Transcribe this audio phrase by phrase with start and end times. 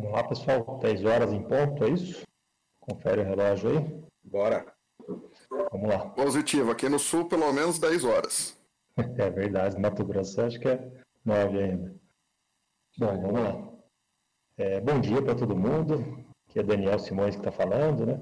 [0.00, 0.78] Vamos lá, pessoal.
[0.78, 2.26] 10 horas em ponto, é isso?
[2.80, 4.04] Confere o relógio aí.
[4.24, 4.72] Bora.
[5.70, 6.08] Vamos lá.
[6.08, 6.70] Positivo.
[6.70, 8.58] Aqui no sul, pelo menos 10 horas.
[9.18, 9.78] É verdade.
[9.78, 10.90] Mato Grosso, acho que é
[11.24, 11.94] 9 ainda.
[12.98, 13.72] Bom, vamos lá.
[14.56, 16.24] É, bom dia para todo mundo.
[16.48, 18.20] Aqui é Daniel Simões que está falando, né?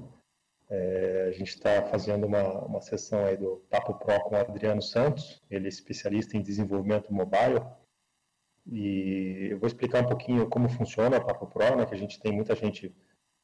[0.69, 4.81] É, a gente está fazendo uma, uma sessão aí do Papo Pro com o Adriano
[4.81, 7.65] Santos, ele é especialista em desenvolvimento mobile,
[8.65, 12.19] e eu vou explicar um pouquinho como funciona o Papo Pro, né, que a gente
[12.19, 12.95] tem muita gente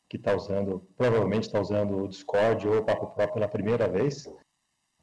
[0.08, 4.32] que está usando, provavelmente está usando o Discord ou o Papo Pro pela primeira vez,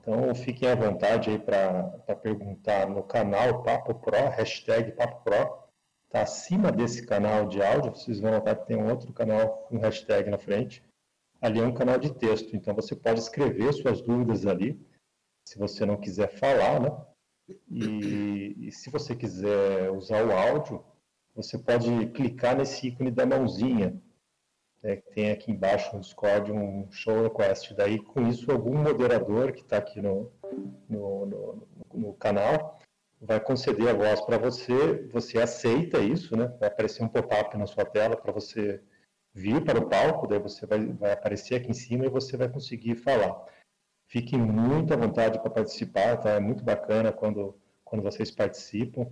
[0.00, 5.62] então fiquem à vontade aí para perguntar no canal Papo Pro, hashtag Papo Pro,
[6.06, 9.78] está acima desse canal de áudio, vocês vão notar que tem um outro canal com
[9.78, 10.84] hashtag na frente,
[11.40, 14.80] ali é um canal de texto, então você pode escrever suas dúvidas ali,
[15.48, 16.90] se você não quiser falar, né?
[17.70, 20.84] E, e, se você quiser usar o áudio,
[21.34, 24.00] você pode clicar nesse ícone da mãozinha,
[24.82, 27.74] né, que tem aqui embaixo no Discord um show request.
[27.74, 30.30] Daí, com isso, algum moderador que está aqui no,
[30.88, 32.78] no, no, no, canal
[33.20, 36.48] vai conceder a voz para você, você aceita isso, né?
[36.58, 38.82] Vai aparecer um pop-up na sua tela para você
[39.32, 42.48] vir para o palco, daí você vai, vai aparecer aqui em cima e você vai
[42.48, 43.46] conseguir falar.
[44.12, 46.32] Fiquem muito à vontade para participar, tá?
[46.32, 49.10] É muito bacana quando, quando vocês participam.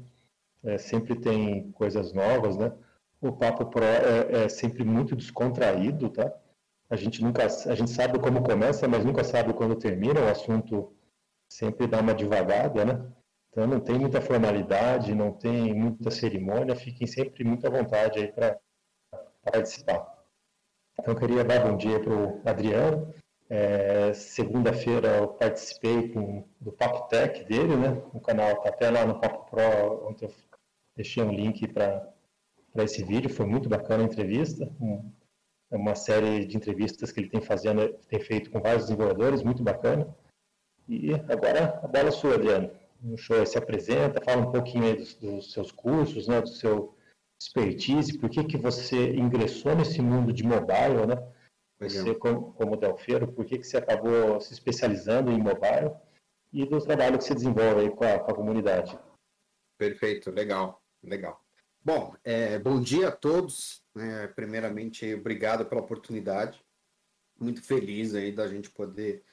[0.62, 2.70] É, sempre tem coisas novas, né?
[3.19, 6.31] O Papo Pro é, é, sempre muito descontraído, tá?
[6.91, 10.20] A gente nunca, a gente sabe como começa, mas nunca sabe quando termina.
[10.20, 10.95] O assunto
[11.48, 13.11] sempre dá uma devagada, né?
[13.48, 16.77] Então não tem muita formalidade, não tem muita cerimônia.
[16.77, 18.61] Fiquem sempre muito à vontade aí para
[19.51, 20.27] participar.
[20.98, 23.14] Então, eu queria dar bom dia para o Adriano.
[23.51, 28.01] É, Segunda-feira eu participei com, do Papo Tech dele, né?
[28.15, 30.33] O canal está até lá no Papo Pro, onde eu
[30.97, 32.15] deixei um link para
[32.77, 33.29] esse vídeo.
[33.29, 34.73] Foi muito bacana a entrevista.
[34.81, 35.11] Um,
[35.69, 39.64] é uma série de entrevistas que ele tem, fazendo, tem feito com vários desenvolvedores, muito
[39.64, 40.07] bacana.
[40.89, 42.70] E agora a bola é sua, Adriano.
[43.03, 46.41] O show se apresenta, fala um pouquinho dos, dos seus cursos, né?
[46.41, 46.95] Do seu
[47.41, 51.17] expertise, por que, que você ingressou nesse mundo de mobile, né?
[51.80, 55.92] Você, como, como Delfeiro, por que, que você acabou se especializando em mobile
[56.52, 58.98] e do trabalho que você desenvolve aí com a, com a comunidade.
[59.79, 61.42] Perfeito, legal, legal.
[61.83, 63.83] Bom, é, bom dia a todos.
[63.95, 64.27] Né?
[64.29, 66.63] Primeiramente, obrigado pela oportunidade.
[67.39, 69.24] Muito feliz aí da gente poder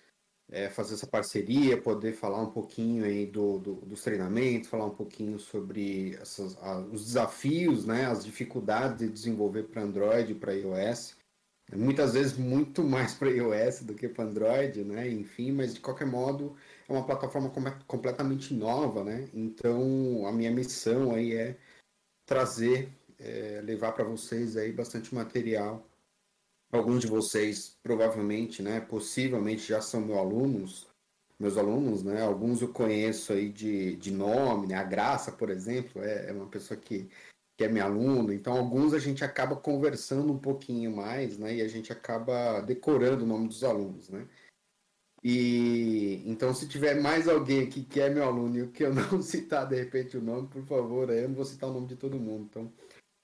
[0.50, 4.96] é, fazer essa parceria, poder falar um pouquinho aí do, do dos treinamentos, falar um
[4.96, 10.54] pouquinho sobre essas, a, os desafios, né, as dificuldades de desenvolver para Android e para
[10.54, 11.17] iOS.
[11.76, 15.10] Muitas vezes muito mais para iOS do que para Android, né?
[15.10, 16.56] Enfim, mas de qualquer modo
[16.88, 19.30] é uma plataforma com completamente nova, né?
[19.34, 21.58] Então a minha missão aí é
[22.26, 22.90] trazer,
[23.20, 25.86] é, levar para vocês aí bastante material
[26.72, 30.88] alguns de vocês provavelmente, né, possivelmente já são meus alunos,
[31.40, 36.04] meus alunos, né, alguns eu conheço aí de, de nome, né, a Graça, por exemplo,
[36.04, 37.10] é, é uma pessoa que,
[37.58, 41.62] que é meu aluno, então alguns a gente acaba conversando um pouquinho mais, né, e
[41.62, 44.28] a gente acaba decorando o nome dos alunos, né.
[45.24, 49.20] E então, se tiver mais alguém aqui que é meu aluno e que eu não
[49.22, 52.20] citar de repente o nome, por favor, eu não vou citar o nome de todo
[52.20, 52.48] mundo.
[52.50, 52.72] Então,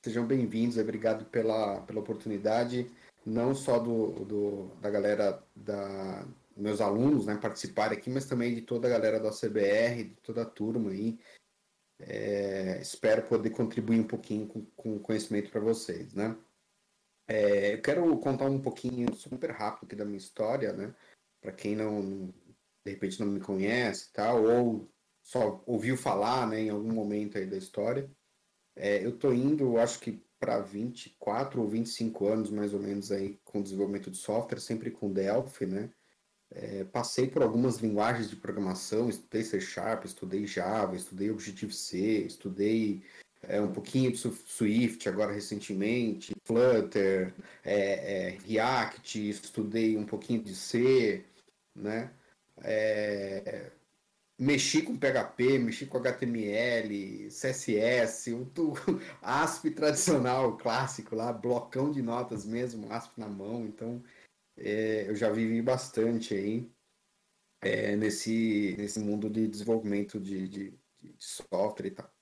[0.04, 2.92] sejam bem-vindos, obrigado pela, pela oportunidade
[3.26, 8.62] não só do, do, da galera da meus alunos né, participarem aqui, mas também de
[8.62, 11.18] toda a galera da CBR, de toda a turma aí.
[12.08, 16.38] É, espero poder contribuir um pouquinho com, com conhecimento para vocês, né?
[17.28, 20.94] É, eu quero contar um pouquinho super rápido aqui da minha história, né?
[21.42, 22.28] Para quem não,
[22.86, 24.90] de repente não me conhece, tal, ou
[25.24, 28.10] só ouviu falar, né, em algum momento aí da história.
[28.76, 33.40] É, eu tô indo, acho que para 24 ou 25 anos, mais ou menos, aí
[33.46, 35.90] com desenvolvimento de software, sempre com Delphi, né?
[36.56, 43.02] É, passei por algumas linguagens de programação, estudei C Sharp, estudei Java, estudei Objective-C, estudei
[43.42, 47.34] é, um pouquinho de Swift agora recentemente, Flutter,
[47.64, 51.26] é, é React, estudei um pouquinho de C,
[51.76, 52.12] né?
[52.62, 53.72] É,
[54.38, 58.48] mexi com PHP, mexi com HTML, CSS, o,
[59.24, 64.04] ASP tradicional, clássico lá, blocão de notas mesmo, ASP na mão, então
[64.58, 66.72] é, eu já vivi bastante aí
[67.62, 72.14] é, nesse, nesse mundo de desenvolvimento de, de, de software e tal.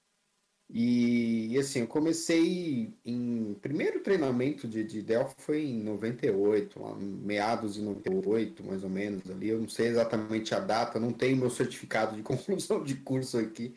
[0.73, 3.53] E, e, assim, eu comecei em.
[3.55, 9.29] Primeiro treinamento de, de Delphi foi em 98, lá, meados de 98, mais ou menos
[9.29, 9.49] ali.
[9.49, 13.75] Eu não sei exatamente a data, não tenho meu certificado de conclusão de curso aqui.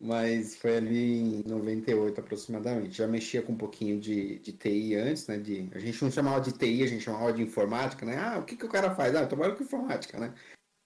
[0.00, 2.98] Mas foi ali em 98 aproximadamente.
[2.98, 5.38] Já mexia com um pouquinho de, de TI antes, né?
[5.38, 8.16] De, a gente não chamava de TI, a gente chamava de informática, né?
[8.18, 9.14] Ah, o que, que o cara faz?
[9.14, 10.34] Ah, eu trabalho com informática, né?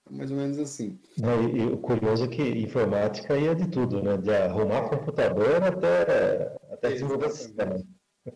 [0.09, 0.99] Mais ou menos assim.
[1.17, 4.17] Não, e, o curioso é que informática ia de tudo, né?
[4.17, 7.75] De arrumar computador até, até desenvolver sistema.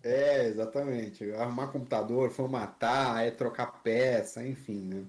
[0.02, 1.32] É, exatamente.
[1.32, 5.06] Arrumar computador, formatar, é trocar peça, enfim, né?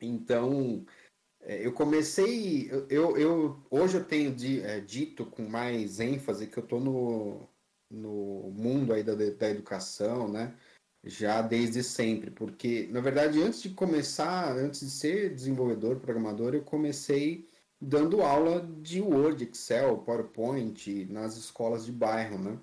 [0.00, 1.07] Então, é,
[1.48, 6.78] eu comecei, eu, eu, hoje eu tenho é, dito com mais ênfase que eu estou
[6.78, 7.48] no,
[7.90, 10.54] no mundo aí da, da educação, né?
[11.02, 16.62] Já desde sempre, porque na verdade antes de começar, antes de ser desenvolvedor, programador, eu
[16.62, 17.48] comecei
[17.80, 22.58] dando aula de Word, Excel, PowerPoint nas escolas de bairro, né?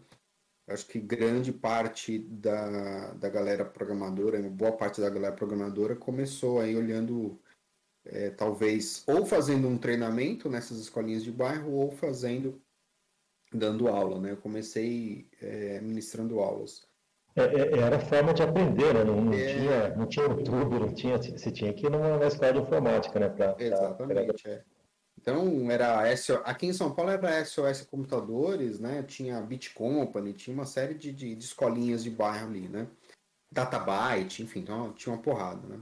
[0.67, 6.75] Acho que grande parte da, da galera programadora, boa parte da galera programadora começou aí
[6.75, 7.39] olhando
[8.05, 12.61] é, talvez ou fazendo um treinamento nessas escolinhas de bairro ou fazendo
[13.53, 14.31] dando aula, né?
[14.31, 16.87] Eu comecei é, ministrando aulas.
[17.35, 19.03] É, é era a forma de aprender, né?
[19.03, 19.53] Não, não é.
[19.53, 23.29] tinha, não tinha YouTube, não tinha, você tinha que ir numa escola de informática, né?
[23.29, 24.51] Pra, Exatamente, pra...
[24.51, 24.63] É.
[25.17, 26.41] Então, era SO...
[26.43, 29.03] aqui em São Paulo era SOS Computadores, né?
[29.03, 32.87] Tinha Bit Company, tinha uma série de, de, de escolinhas de bairro ali, né?
[33.51, 35.79] Databyte, enfim, então tinha uma porrada, né?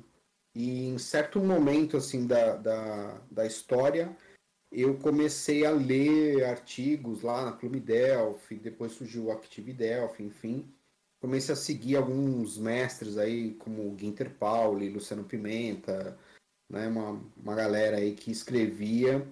[0.56, 4.16] E em certo momento assim da, da, da história,
[4.72, 10.74] eu comecei a ler artigos lá na Clube Delphi, depois surgiu o Active Delphi, enfim.
[11.22, 16.18] Comecei a seguir alguns mestres aí, como Ginter Pauli, Luciano Pimenta,
[16.70, 19.26] né, uma, uma galera aí que escrevia.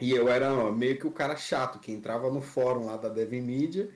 [0.00, 3.32] E eu era meio que o cara chato, que entrava no fórum lá da Dev
[3.32, 3.92] Media,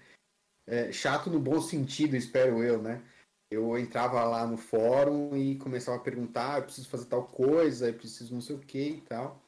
[0.67, 3.03] é, chato no bom sentido, espero eu, né?
[3.51, 7.89] Eu entrava lá no fórum e começava a perguntar, ah, eu preciso fazer tal coisa,
[7.89, 9.41] eu preciso não sei o que e tal.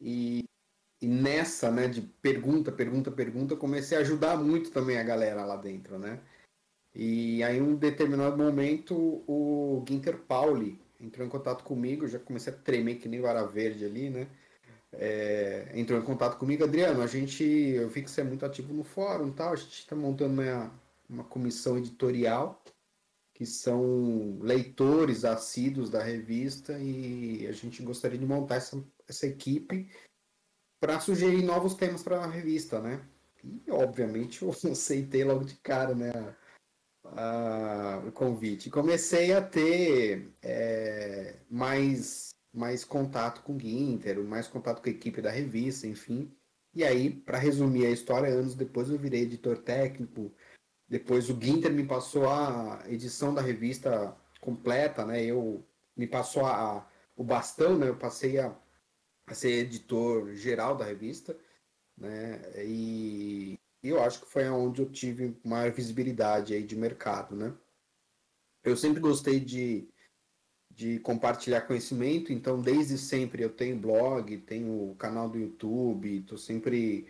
[0.00, 0.44] E,
[1.02, 5.56] e, nessa, né, de pergunta, pergunta, pergunta, comecei a ajudar muito também a galera lá
[5.56, 6.20] dentro, né?
[6.94, 8.94] E aí, em um determinado momento,
[9.26, 13.84] o Ginter Pauli entrou em contato comigo, já comecei a tremer que nem vara verde
[13.84, 14.28] ali, né?
[14.92, 18.74] É, entrou em contato comigo, Adriano, a gente, eu vi que você é muito ativo
[18.74, 20.72] no fórum tal, a gente está montando uma,
[21.08, 22.60] uma comissão editorial
[23.40, 29.88] que são leitores assíduos da revista e a gente gostaria de montar essa, essa equipe
[30.78, 33.02] para sugerir novos temas para a revista, né?
[33.42, 36.12] E obviamente eu aceitei logo de cara, né?
[37.02, 38.68] A, o convite.
[38.68, 45.22] Comecei a ter é, mais, mais contato com o Ginter, mais contato com a equipe
[45.22, 46.30] da revista, enfim.
[46.74, 50.30] E aí, para resumir a história, anos depois eu virei editor técnico,
[50.90, 55.22] depois o Ginter me passou a edição da revista completa, né?
[55.24, 55.64] Eu
[55.96, 56.84] me passou a,
[57.16, 57.88] o bastão, né?
[57.88, 58.52] Eu passei a,
[59.24, 61.38] a ser editor geral da revista,
[61.96, 62.42] né?
[62.64, 67.54] E, e eu acho que foi onde eu tive maior visibilidade aí de mercado, né?
[68.64, 69.88] Eu sempre gostei de,
[70.70, 77.06] de compartilhar conhecimento, então desde sempre eu tenho blog, tenho canal do YouTube, estou sempre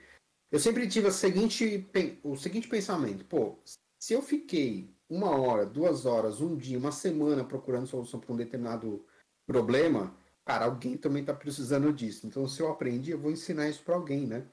[0.50, 1.88] eu sempre tive o seguinte,
[2.22, 3.58] o seguinte pensamento, pô,
[3.98, 8.36] se eu fiquei uma hora, duas horas, um dia, uma semana procurando solução para um
[8.36, 9.04] determinado
[9.46, 12.26] problema, cara, alguém também está precisando disso.
[12.26, 14.46] Então, se eu aprendi, eu vou ensinar isso para alguém, né?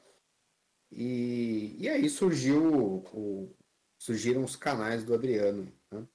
[0.91, 3.55] E, e aí surgiu o,
[3.99, 5.71] surgiram os canais do Adriano.
[5.91, 6.07] Né?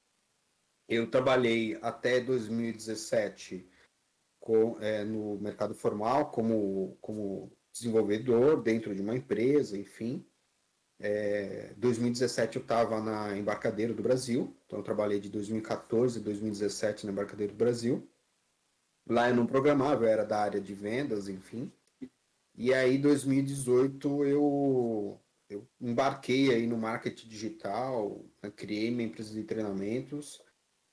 [0.89, 3.69] Eu trabalhei até 2017
[4.41, 10.25] com, é, no mercado formal como, como desenvolvedor dentro de uma empresa, enfim.
[11.01, 17.07] É, 2017 eu estava na Embarcadeiro do Brasil, então eu trabalhei de 2014 a 2017
[17.07, 18.09] na Embarcadeiro do Brasil.
[19.09, 21.73] Lá eu não programava, eu era da área de vendas, enfim.
[22.55, 29.43] E aí, 2018, eu, eu embarquei aí no marketing digital, né, criei minha empresa de
[29.43, 30.41] treinamentos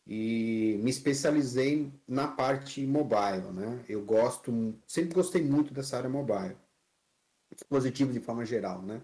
[0.07, 3.86] e me especializei na parte mobile, né?
[3.88, 4.51] Eu gosto,
[4.88, 6.57] sempre gostei muito dessa área mobile
[7.59, 9.01] dispositivo de forma geral, né?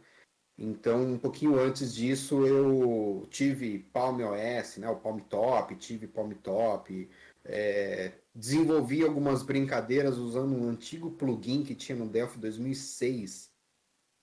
[0.58, 6.32] Então, um pouquinho antes disso, eu tive Palm OS, né, o Palm Top, tive Palm
[6.32, 7.10] Top,
[7.44, 13.52] é, desenvolvi algumas brincadeiras usando um antigo plugin que tinha no Delphi 2006,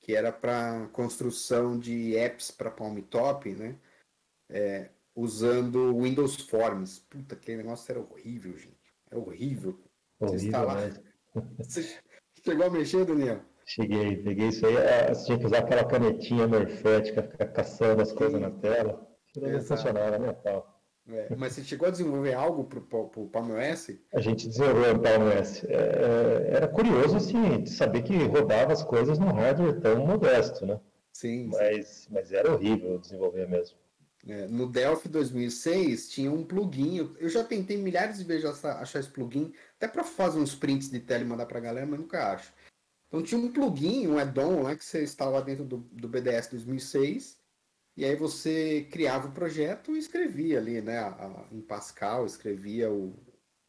[0.00, 3.78] que era para construção de apps para Palm Top, né,
[4.48, 6.98] é, usando Windows Forms.
[7.10, 8.94] Puta, aquele negócio era horrível, gente.
[9.10, 9.78] Era horrível.
[10.18, 10.90] horrível Você, instalar...
[10.90, 11.02] Né?
[11.58, 11.98] Você
[12.42, 13.51] chegou a mexer, Daniel?
[13.64, 14.76] Cheguei, peguei isso aí.
[14.76, 19.06] É, você tinha que usar aquela canetinha morfética, ficar caçando as coisas na tela.
[19.36, 20.72] Não funcionava, né, tal.
[21.08, 23.90] É, mas você chegou a desenvolver algo para o PalmOS?
[24.14, 25.64] A gente desenvolveu o PalmOS.
[25.64, 30.64] É, é, era curioso, assim, de saber que rodava as coisas num hardware tão modesto,
[30.64, 30.80] né?
[31.12, 31.48] Sim.
[31.52, 32.08] Mas, sim.
[32.12, 33.76] mas era horrível desenvolver mesmo.
[34.28, 37.10] É, no Delphi 2006 tinha um plugin.
[37.18, 41.00] Eu já tentei milhares de vezes achar esse plugin, até para fazer uns prints de
[41.00, 42.52] tela e mandar para a galera, mas nunca acho.
[43.12, 47.38] Então tinha um plugin, um add-on que você instalava dentro do, do BDS 2006
[47.94, 53.14] e aí você criava o projeto e escrevia ali, né, a, em Pascal, escrevia o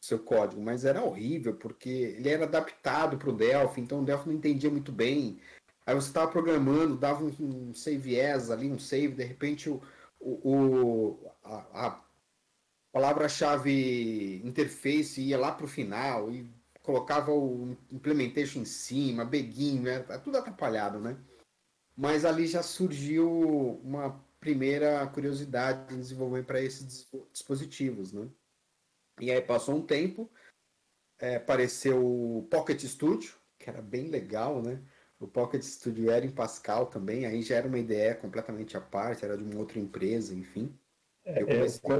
[0.00, 4.28] seu código, mas era horrível porque ele era adaptado para o Delphi, então o Delphi
[4.28, 5.38] não entendia muito bem.
[5.84, 9.82] Aí você estava programando, dava um, um save as ali, um save, de repente o,
[10.20, 12.04] o, a, a
[12.90, 16.50] palavra-chave interface ia lá para o final e
[16.84, 20.00] colocava o implementation em cima, begin, né?
[20.00, 21.18] Tá tudo atrapalhado, né?
[21.96, 28.28] Mas ali já surgiu uma primeira curiosidade de desenvolver para esses dispositivos, né?
[29.18, 30.30] E aí passou um tempo,
[31.18, 34.82] é, apareceu o Pocket Studio, que era bem legal, né?
[35.18, 39.24] O Pocket Studio era em Pascal também, aí já era uma ideia completamente à parte,
[39.24, 40.78] era de uma outra empresa, enfim.
[41.24, 41.90] É, eu comecei...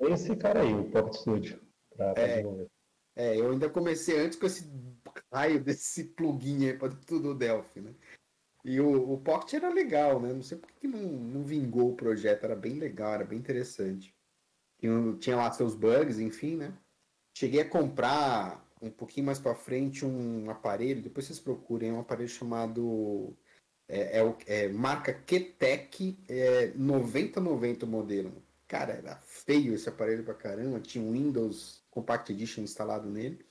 [0.00, 1.60] eu, esse cara aí, o Pocket Studio,
[1.94, 2.77] para é, desenvolver.
[3.18, 4.64] É, eu ainda comecei antes com esse
[5.32, 7.92] raio desse plugin aí para tudo o Delphi, né?
[8.64, 10.32] E o, o Pocket era legal, né?
[10.32, 14.14] Não sei por que não, não vingou o projeto, era bem legal, era bem interessante.
[14.78, 16.72] Tinha, tinha lá seus bugs, enfim, né?
[17.36, 22.00] Cheguei a comprar um pouquinho mais para frente um aparelho, depois vocês procurem, é um
[22.00, 23.36] aparelho chamado
[23.88, 28.42] é, é, é marca Ketec é, 9090 modelo.
[28.68, 33.44] Cara, era feio esse aparelho pra caramba, tinha um Windows Compact Edition instalado nele.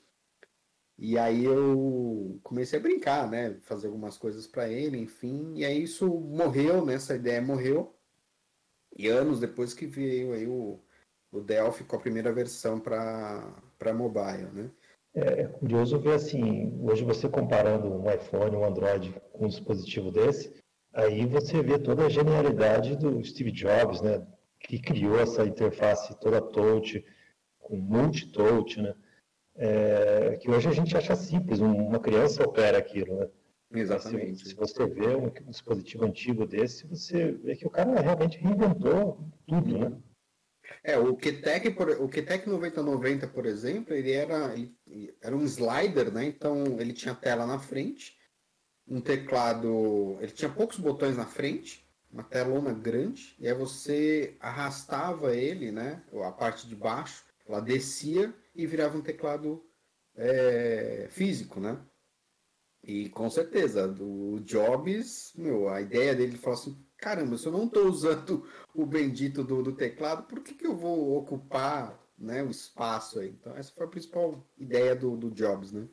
[0.98, 5.84] E aí eu comecei a brincar, né, fazer algumas coisas para ele, enfim, e aí
[5.84, 7.94] isso morreu, né, essa ideia morreu.
[8.96, 10.80] E anos depois que veio aí o,
[11.32, 14.72] o Delphi com a primeira versão para mobile, né?
[15.14, 20.12] É, é curioso ver assim, hoje você comparando um iPhone, um Android com um dispositivo
[20.12, 20.56] desse,
[20.94, 24.26] aí você vê toda a genialidade do Steve Jobs, né?
[24.60, 27.06] Que criou essa interface toda touch,
[27.68, 28.96] com multi-touch, né?
[29.56, 33.28] É, que hoje a gente acha simples, uma criança opera aquilo, né?
[33.74, 34.44] Exatamente.
[34.44, 39.20] Se, se, você vê um dispositivo antigo desse, você vê que o cara realmente reinventou
[39.46, 39.98] tudo, né?
[40.84, 46.26] É, o QTEC, o QTEC 9090, por exemplo, ele era, ele era um slider, né?
[46.26, 48.18] Então ele tinha tela na frente,
[48.88, 55.36] um teclado, ele tinha poucos botões na frente, uma telona grande, e aí você arrastava
[55.36, 56.04] ele, né?
[56.24, 59.64] A parte de baixo, ela descia e virava um teclado
[60.16, 61.80] é, físico, né?
[62.84, 67.66] E com certeza, do Jobs, meu, a ideia dele falou assim, caramba, se eu não
[67.66, 72.50] estou usando o bendito do, do teclado, por que, que eu vou ocupar né, o
[72.50, 73.30] espaço aí?
[73.30, 75.88] Então, essa foi a principal ideia do, do Jobs, né?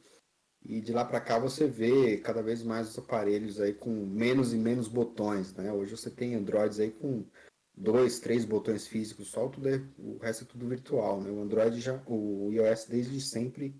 [0.62, 4.54] E de lá para cá você vê cada vez mais os aparelhos aí com menos
[4.54, 5.70] e menos botões, né?
[5.70, 7.26] Hoje você tem Androids aí com
[7.76, 11.30] dois, três botões físicos só, tudo é, o resto é tudo virtual, né?
[11.30, 13.74] O Android já, o iOS desde sempre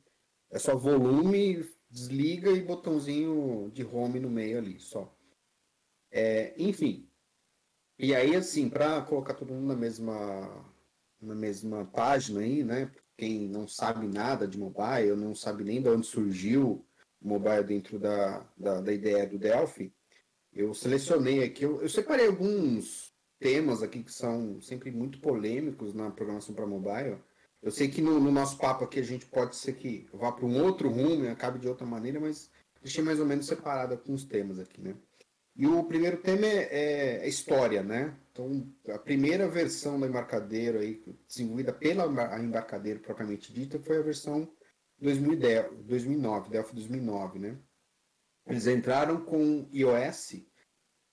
[0.51, 5.13] é só volume, desliga e botãozinho de home no meio ali, só.
[6.11, 7.09] É, enfim,
[7.99, 10.65] e aí, assim, para colocar todo mundo na mesma,
[11.21, 12.91] na mesma página aí, né?
[13.17, 16.85] Quem não sabe nada de mobile, não sabe nem de onde surgiu
[17.21, 19.95] o mobile dentro da, da, da ideia do Delphi,
[20.53, 26.11] eu selecionei aqui, eu, eu separei alguns temas aqui que são sempre muito polêmicos na
[26.11, 27.19] programação para mobile.
[27.63, 30.45] Eu sei que no, no, nosso papo aqui a gente pode ser que vá para
[30.45, 32.51] um outro rumo e acabe de outra maneira, mas
[32.83, 34.95] deixei mais ou menos separado alguns temas aqui, né?
[35.57, 38.17] E o primeiro tema é, é, é, história, né?
[38.33, 42.05] Então, a primeira versão do embarcadeiro aí, desenvolvida pela
[42.41, 44.51] embarcadeiro propriamente dita, foi a versão
[45.01, 47.59] 2010, 2009, Delphi 2009, né?
[48.47, 50.45] Eles entraram com iOS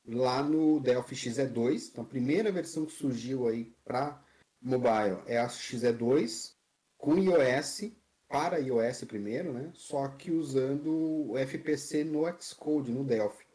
[0.05, 4.22] lá no Delphi XE2, então a primeira versão que surgiu aí para
[4.62, 6.53] mobile é a XE2
[6.98, 7.91] com iOS
[8.27, 9.72] para iOS primeiro, né?
[9.74, 13.46] Só que usando o FPC no Xcode, no Delphi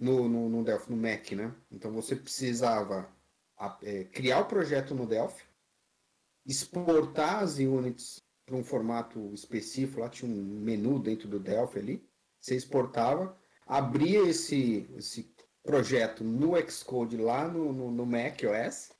[0.00, 1.54] no, no, no Delphi, no Mac, né?
[1.70, 3.06] Então você precisava
[3.82, 5.44] é, criar o projeto no Delphi,
[6.46, 12.08] exportar as units para um formato específico, lá tinha um menu dentro do Delphi ali,
[12.40, 15.30] você exportava, abria esse, esse
[15.62, 18.92] projeto no Xcode lá no, no, no Mac OS.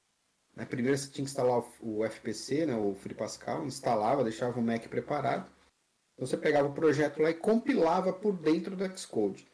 [0.55, 0.64] Né?
[0.64, 2.76] Primeiro você tinha que instalar o, o FPC, né?
[2.76, 5.50] o Free Pascal, instalava, deixava o Mac preparado.
[6.14, 9.49] Então você pegava o projeto lá e compilava por dentro do Xcode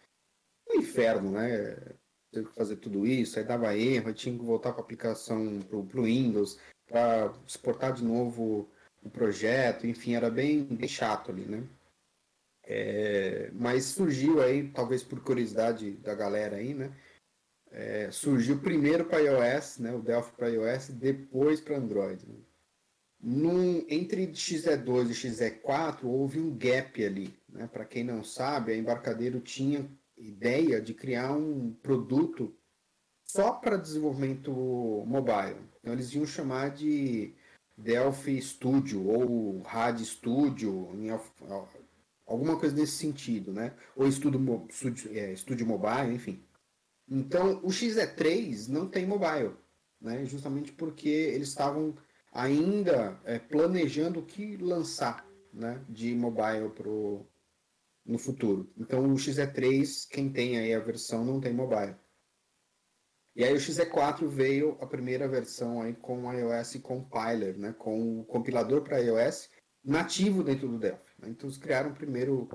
[0.68, 1.76] um inferno, né?
[2.32, 5.60] Teve que fazer tudo isso, aí dava erro, aí tinha que voltar para a aplicação
[5.60, 8.68] para o Windows, para exportar de novo
[9.02, 11.62] o projeto, enfim, era bem, bem chato ali, né?
[12.68, 16.92] É, mas surgiu aí, talvez por curiosidade da galera aí, né?
[17.70, 19.94] É, surgiu primeiro para iOS, né?
[19.94, 22.26] O Delphi para iOS, depois para Android.
[22.26, 22.34] Né?
[23.20, 27.38] Num, entre XE2 e XE4 houve um gap ali.
[27.48, 27.66] Né?
[27.66, 32.56] Para quem não sabe, a Embarcadeiro tinha ideia de criar um produto
[33.24, 34.50] só para desenvolvimento
[35.06, 35.60] mobile.
[35.80, 37.34] Então eles iam chamar de
[37.76, 40.90] Delphi Studio ou RAD Studio,
[42.26, 43.74] alguma coisa nesse sentido, né?
[43.94, 46.42] Ou Studio, Studio, é, Mobile, enfim.
[47.08, 49.54] Então o XE3 não tem mobile,
[50.00, 50.24] né?
[50.24, 51.94] Justamente porque eles estavam
[52.32, 57.26] ainda é, planejando o que lançar né, de mobile pro,
[58.04, 58.70] no futuro.
[58.76, 61.96] Então o XE3, quem tem aí a versão, não tem mobile.
[63.34, 68.20] E aí o XE4 veio a primeira versão aí com o iOS Compiler, né, com
[68.20, 69.50] o compilador para iOS
[69.84, 71.05] nativo dentro do Delphi.
[71.28, 72.48] Então eles criaram o primeiro,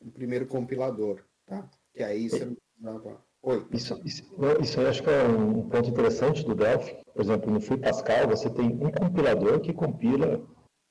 [0.00, 1.68] o primeiro compilador, tá?
[1.94, 2.56] Que aí você
[3.42, 3.66] Oi.
[3.72, 4.22] Isso, isso,
[4.60, 6.98] isso eu acho que é um ponto interessante do Delphi.
[7.14, 10.46] Por exemplo, no Free Pascal você tem um compilador que compila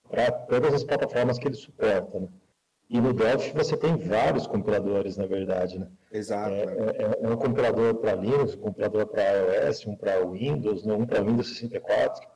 [0.10, 2.20] para todas as plataformas que ele suporta.
[2.20, 2.28] Né?
[2.90, 5.78] E no Delphi você tem vários compiladores, na verdade.
[5.78, 5.92] Né?
[6.12, 6.56] Exato.
[6.56, 10.94] É, é, é um compilador para Linux, um compilador para iOS, um para Windows, né?
[10.96, 12.28] um para Windows 64.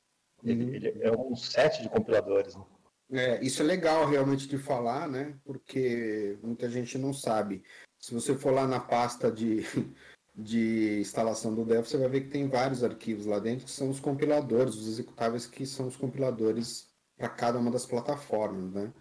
[0.44, 0.74] Ele, uhum.
[0.76, 2.56] ele, é um set de compiladores.
[2.56, 2.64] Né?
[3.12, 5.38] É, isso é legal realmente de falar, né?
[5.44, 7.64] Porque muita gente não sabe.
[8.00, 9.62] Se você for lá na pasta de,
[10.36, 13.90] de instalação do Delphi, você vai ver que tem vários arquivos lá dentro que são
[13.90, 18.94] os compiladores, os executáveis que são os compiladores para cada uma das plataformas, né?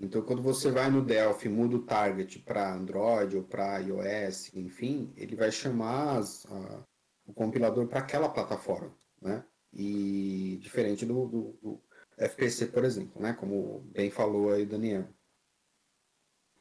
[0.00, 5.12] Então, quando você vai no Delphi, muda o target para Android ou para iOS, enfim,
[5.16, 6.84] ele vai chamar as, a,
[7.26, 9.44] o compilador para aquela plataforma, né?
[9.72, 11.82] E diferente do, do, do,
[12.18, 13.32] FPC, por exemplo, né?
[13.32, 15.08] Como bem falou aí o Daniel.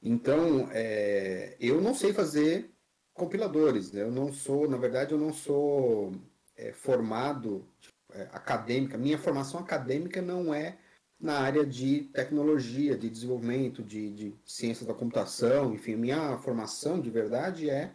[0.01, 2.71] Então, é, eu não sei fazer
[3.13, 3.91] compiladores.
[3.91, 4.03] Né?
[4.03, 6.13] Eu não sou, na verdade, eu não sou
[6.55, 7.67] é, formado
[8.13, 8.97] é, acadêmica.
[8.97, 10.77] Minha formação acadêmica não é
[11.19, 15.73] na área de tecnologia, de desenvolvimento, de, de ciências da computação.
[15.73, 17.93] Enfim, minha formação de verdade é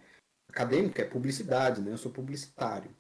[0.49, 1.81] acadêmica, é publicidade.
[1.81, 1.93] Né?
[1.93, 2.95] Eu sou publicitário.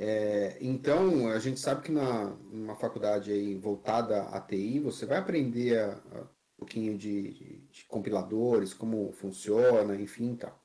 [0.00, 5.18] É, então, a gente sabe que na uma faculdade aí voltada à TI, você vai
[5.18, 7.32] aprender a, a, um pouquinho de,
[7.68, 10.56] de, compiladores, como funciona, enfim, tal.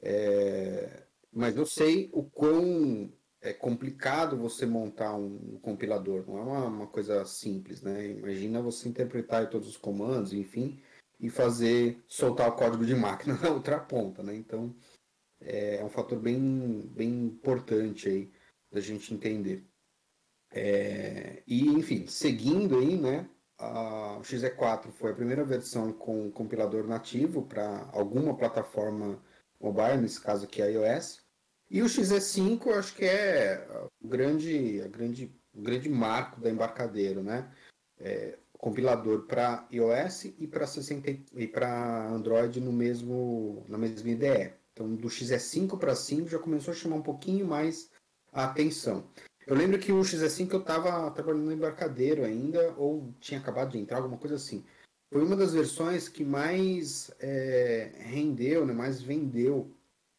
[0.00, 6.66] É, mas eu sei o quão é complicado você montar um compilador, não é uma,
[6.66, 8.10] uma coisa simples, né?
[8.10, 10.80] Imagina você interpretar todos os comandos, enfim,
[11.18, 14.36] e fazer soltar o código de máquina na outra ponta, né?
[14.36, 14.72] Então,
[15.40, 18.41] é, é um fator bem, bem importante aí
[18.72, 19.64] da gente entender.
[20.50, 27.42] É, e, enfim, seguindo aí, né, a XE4 foi a primeira versão com compilador nativo
[27.42, 29.22] para alguma plataforma
[29.60, 31.20] mobile, nesse caso aqui a iOS.
[31.70, 33.66] E o XE5 eu acho que é
[34.00, 37.50] o grande, a grande, o grande marco da embarcadeiro, né?
[37.98, 40.66] É, compilador para iOS e para
[41.34, 44.52] e para Android no mesmo na mesma IDE.
[44.72, 47.90] Então do XE5 para 5 já começou a chamar um pouquinho mais
[48.32, 49.06] a atenção.
[49.46, 53.78] Eu lembro que o XE5 eu estava trabalhando no embarcadeiro ainda, ou tinha acabado de
[53.78, 54.64] entrar, alguma coisa assim.
[55.12, 59.70] Foi uma das versões que mais é, rendeu, né, mais vendeu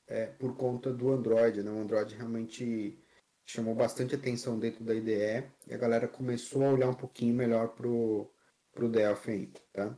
[0.08, 1.64] é, por conta do Android.
[1.64, 1.72] Né?
[1.72, 2.98] O Android realmente
[3.46, 7.70] chamou bastante atenção dentro da IDE e a galera começou a olhar um pouquinho melhor
[7.70, 8.30] pro,
[8.72, 9.98] pro Delphi tá?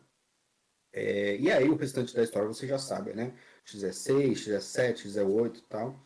[0.94, 3.38] É, e aí o restante da história você já sabe, né?
[3.66, 6.05] XE6, XE7, XE8 e tal.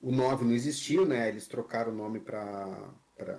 [0.00, 1.28] O 9 não existiu, né?
[1.28, 2.94] Eles trocaram o nome para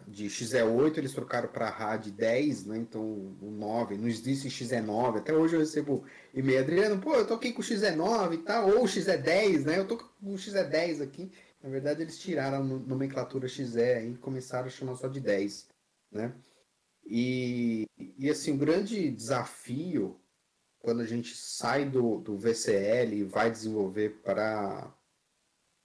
[0.08, 2.78] de XE8, eles trocaram para RAD 10, né?
[2.78, 3.02] Então
[3.42, 5.20] o 9, não existe XE9.
[5.20, 8.70] Até hoje eu recebo e-mail, Adriano, pô, eu tô aqui com o XE9 e tal,
[8.70, 9.80] ou XE10, né?
[9.80, 11.32] Eu tô com o XE10 aqui.
[11.64, 15.68] Na verdade, eles tiraram a nomenclatura XE e começaram a chamar só de 10,
[16.12, 16.34] né?
[17.06, 20.20] E, e assim, o grande desafio
[20.80, 24.94] quando a gente sai do, do VCL e vai desenvolver para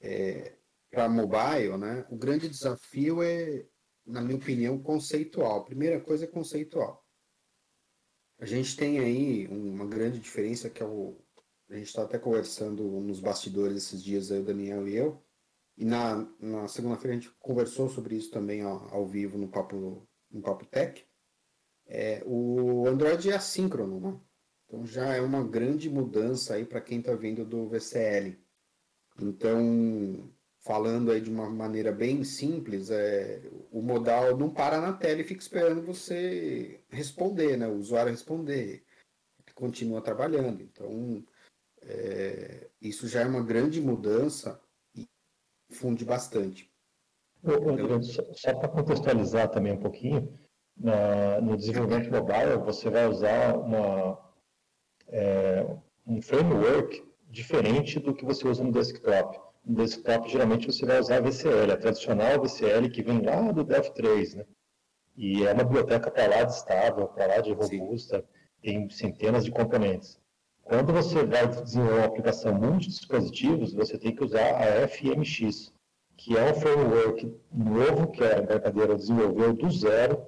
[0.00, 0.52] é,
[0.94, 3.66] para mobile, né, o grande desafio é,
[4.06, 5.64] na minha opinião, conceitual.
[5.64, 7.04] Primeira coisa é conceitual.
[8.38, 11.18] A gente tem aí uma grande diferença que é o.
[11.70, 15.24] A gente está até conversando nos bastidores esses dias aí, o Daniel e eu.
[15.76, 20.06] E na, na segunda-feira a gente conversou sobre isso também ó, ao vivo no Papo,
[20.30, 21.04] no Papo Tech.
[21.86, 24.20] É, o Android é assíncrono, né?
[24.66, 28.36] Então já é uma grande mudança aí para quem está vindo do VCL.
[29.20, 30.33] Então,
[30.64, 35.24] falando aí de uma maneira bem simples, é, o modal não para na tela e
[35.24, 37.68] fica esperando você responder, né?
[37.68, 38.82] O usuário responder.
[39.54, 40.62] Continua trabalhando.
[40.62, 41.24] Então,
[41.82, 44.60] é, isso já é uma grande mudança
[44.96, 45.06] e
[45.70, 46.72] funde bastante.
[47.42, 50.36] Ô, só, só para contextualizar também um pouquinho,
[50.76, 54.18] na, no desenvolvimento mobile você vai usar uma,
[55.08, 55.64] é,
[56.06, 61.16] um framework diferente do que você usa no desktop no desktop, geralmente você vai usar
[61.16, 64.44] a VCL, a tradicional VCL que vem lá do Dev3, né?
[65.16, 68.24] E é uma biblioteca para lá de estável, para lá de robusta, Sim.
[68.62, 70.18] tem centenas de componentes.
[70.62, 75.72] Quando você vai desenvolver uma aplicação multidispositivos, você tem que usar a FMX,
[76.16, 80.26] que é um framework novo que a Embarcadeira desenvolveu do zero.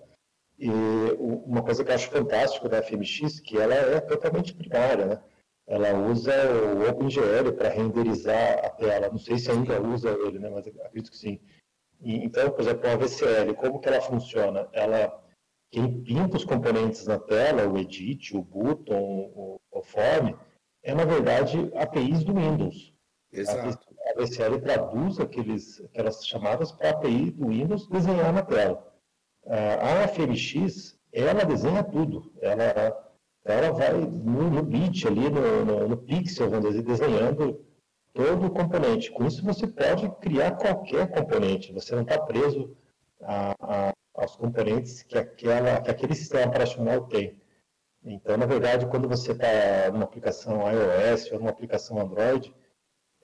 [0.58, 0.70] E
[1.18, 5.22] uma coisa que eu acho fantástico da FMX, que ela é totalmente primária, né?
[5.66, 6.32] Ela usa
[6.76, 9.08] o OpenGL para renderizar a tela.
[9.10, 10.48] Não sei se ainda usa ele, né?
[10.48, 11.40] mas acredito que sim.
[12.00, 14.68] E, então, por exemplo, a VCL, como que ela funciona?
[14.72, 15.12] Ela,
[15.70, 20.34] quem pinta os componentes na tela, o edit, o button, o, o form,
[20.84, 22.94] é, na verdade, APIs do Windows.
[23.32, 23.84] Exato.
[24.06, 28.86] A VCL traduz aqueles, aquelas chamadas para API do Windows desenhar na tela.
[29.48, 32.32] A FMX, ela desenha tudo.
[32.40, 33.05] Ela
[33.46, 37.64] ela vai no, no bit ali, no, no, no, pixel, vamos dizer, desenhando
[38.12, 39.10] todo o componente.
[39.10, 42.76] Com isso você pode criar qualquer componente, você não está preso
[43.22, 47.40] a, a, aos componentes que, aquela, que aquele sistema operacional tem.
[48.04, 52.54] Então, na verdade, quando você está numa aplicação iOS ou numa aplicação Android,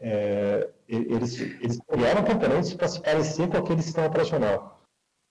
[0.00, 4.82] é, eles, eles criaram componentes para se parecer com aquele sistema operacional.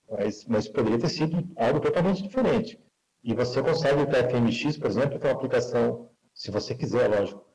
[0.09, 2.79] Mas, mas poderia ter sido algo totalmente diferente.
[3.23, 7.45] E você consegue ter a FMX, por exemplo, ter uma aplicação, se você quiser, lógico,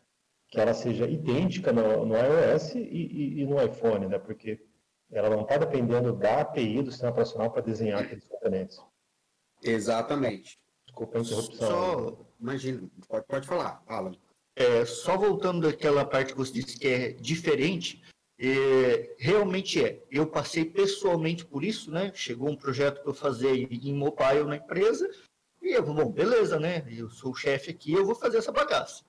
[0.49, 4.19] que ela seja idêntica no, no iOS e, e, e, no iPhone, né?
[4.19, 4.65] Porque
[5.11, 8.79] ela não está dependendo da API do sistema operacional para desenhar aqueles componentes.
[9.63, 10.59] Exatamente.
[10.87, 11.69] Desculpa a interrupção.
[11.69, 14.13] Só, imagina, pode, pode falar, Alan.
[14.55, 18.03] É, só voltando daquela parte que você disse que é diferente,
[18.39, 20.03] é, realmente é.
[20.11, 22.13] Eu passei pessoalmente por isso, né?
[22.15, 25.11] Chegou um projeto para eu fazer em mobile na empresa,
[25.67, 26.87] e eu, bom, beleza, né?
[26.89, 29.03] Eu sou o chefe aqui, eu vou fazer essa bagaça.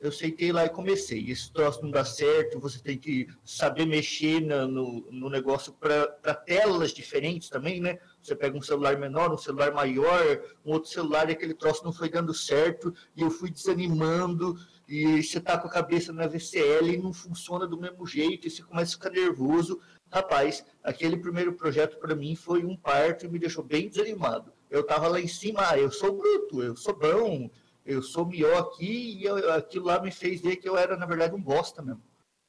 [0.00, 1.28] Eu aceitei lá e comecei.
[1.28, 6.06] Esse troço não dá certo, você tem que saber mexer no, no negócio para
[6.46, 7.98] telas diferentes também, né?
[8.22, 11.92] Você pega um celular menor, um celular maior, um outro celular e aquele troço não
[11.92, 16.90] foi dando certo, e eu fui desanimando, e você tá com a cabeça na VCL
[16.90, 19.80] e não funciona do mesmo jeito, e você começa a ficar nervoso.
[20.12, 24.80] Rapaz, aquele primeiro projeto para mim foi um parto e me deixou bem desanimado eu
[24.80, 27.48] estava lá em cima, ah, eu sou bruto, eu sou bom,
[27.86, 31.06] eu sou melhor aqui, e eu, aquilo lá me fez ver que eu era, na
[31.06, 32.02] verdade, um bosta mesmo.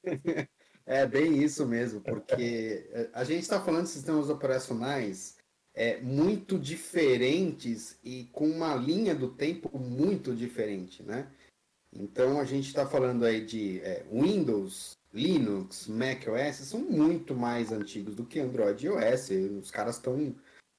[0.87, 5.35] É bem isso mesmo, porque a gente está falando de sistemas operacionais
[5.73, 11.27] é, muito diferentes e com uma linha do tempo muito diferente, né?
[11.91, 17.71] Então a gente está falando aí de é, Windows, Linux, Mac OS, são muito mais
[17.71, 19.31] antigos do que Android e OS.
[19.59, 20.35] Os caras estão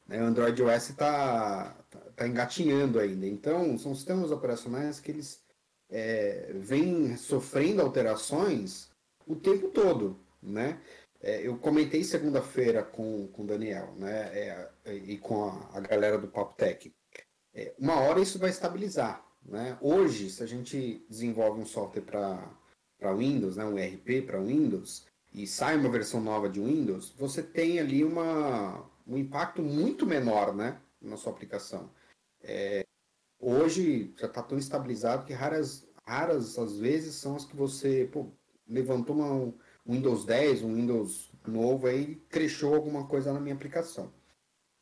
[0.06, 0.22] né?
[0.22, 3.26] O Android OS está tá, tá engatinhando ainda.
[3.26, 5.40] Então, são sistemas operacionais que eles
[5.90, 8.90] é, vêm sofrendo alterações
[9.26, 10.80] o tempo todo, né?
[11.20, 14.30] É, eu comentei segunda-feira com, com o Daniel, né?
[14.32, 16.94] É, e com a, a, galera do Papo Tech.
[17.54, 19.76] É, uma hora isso vai estabilizar, né?
[19.80, 23.64] Hoje, se a gente desenvolve um software para Windows, né?
[23.64, 28.88] um RP para Windows, e sai uma versão nova de Windows, você tem ali uma,
[29.06, 31.90] um impacto muito menor né, na sua aplicação.
[32.42, 32.84] É,
[33.38, 38.30] hoje já está tão estabilizado que raras, raras às vezes são as que você pô,
[38.66, 39.54] levantou uma, um
[39.86, 44.12] Windows 10, um Windows novo aí crechou alguma coisa na minha aplicação.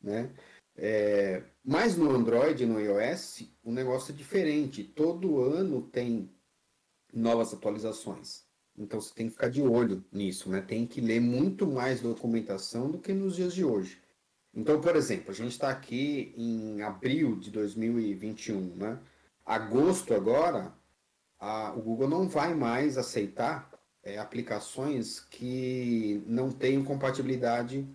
[0.01, 0.33] Né?
[0.75, 4.83] É, mas no Android e no iOS o negócio é diferente.
[4.83, 6.29] Todo ano tem
[7.13, 8.43] novas atualizações.
[8.77, 10.61] Então você tem que ficar de olho nisso, né?
[10.61, 14.01] Tem que ler muito mais documentação do que nos dias de hoje.
[14.55, 18.99] Então, por exemplo, a gente está aqui em abril de 2021, né?
[19.45, 20.73] Agosto agora,
[21.37, 23.69] a, o Google não vai mais aceitar
[24.01, 27.85] é, aplicações que não tenham compatibilidade,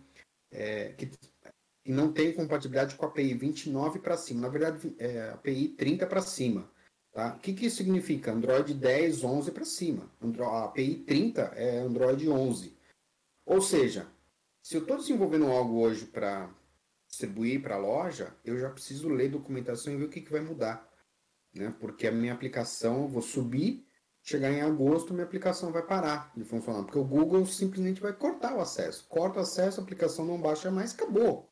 [0.51, 4.43] é, que, que, não tenham compatibilidade com a API 29 para cima.
[4.43, 6.71] Na verdade, é, API 30 para cima.
[7.11, 7.35] Tá?
[7.35, 8.33] O que, que isso significa?
[8.33, 10.11] Android 10, 11 para cima.
[10.41, 12.77] A API 30 é Android 11.
[13.47, 14.07] Ou seja,
[14.71, 16.49] se eu estou desenvolvendo algo hoje para
[17.09, 20.41] distribuir para a loja, eu já preciso ler documentação e ver o que, que vai
[20.41, 20.89] mudar.
[21.53, 21.75] Né?
[21.81, 23.85] Porque a minha aplicação, eu vou subir
[24.23, 28.55] chegar em agosto, minha aplicação vai parar de funcionar, porque o Google simplesmente vai cortar
[28.55, 29.09] o acesso.
[29.09, 31.51] Corta o acesso, a aplicação não baixa mais, acabou.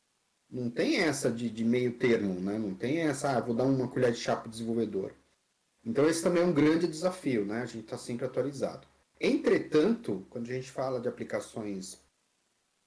[0.49, 2.57] Não tem essa de, de meio termo, né?
[2.57, 5.13] Não tem essa, ah, vou dar uma colher de chá para o desenvolvedor.
[5.83, 7.63] Então esse também é um grande desafio, né?
[7.63, 8.87] A gente está sempre atualizado.
[9.19, 12.07] Entretanto, quando a gente fala de aplicações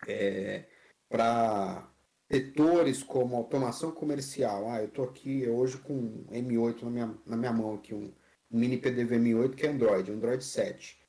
[0.06, 0.64] é,
[1.08, 1.88] para
[2.30, 7.52] setores como automação comercial, ah, eu estou aqui hoje com M8 na minha, na minha
[7.52, 8.12] mão aqui, um,
[8.50, 11.02] um mini PDV M8 que é Android, Android 7.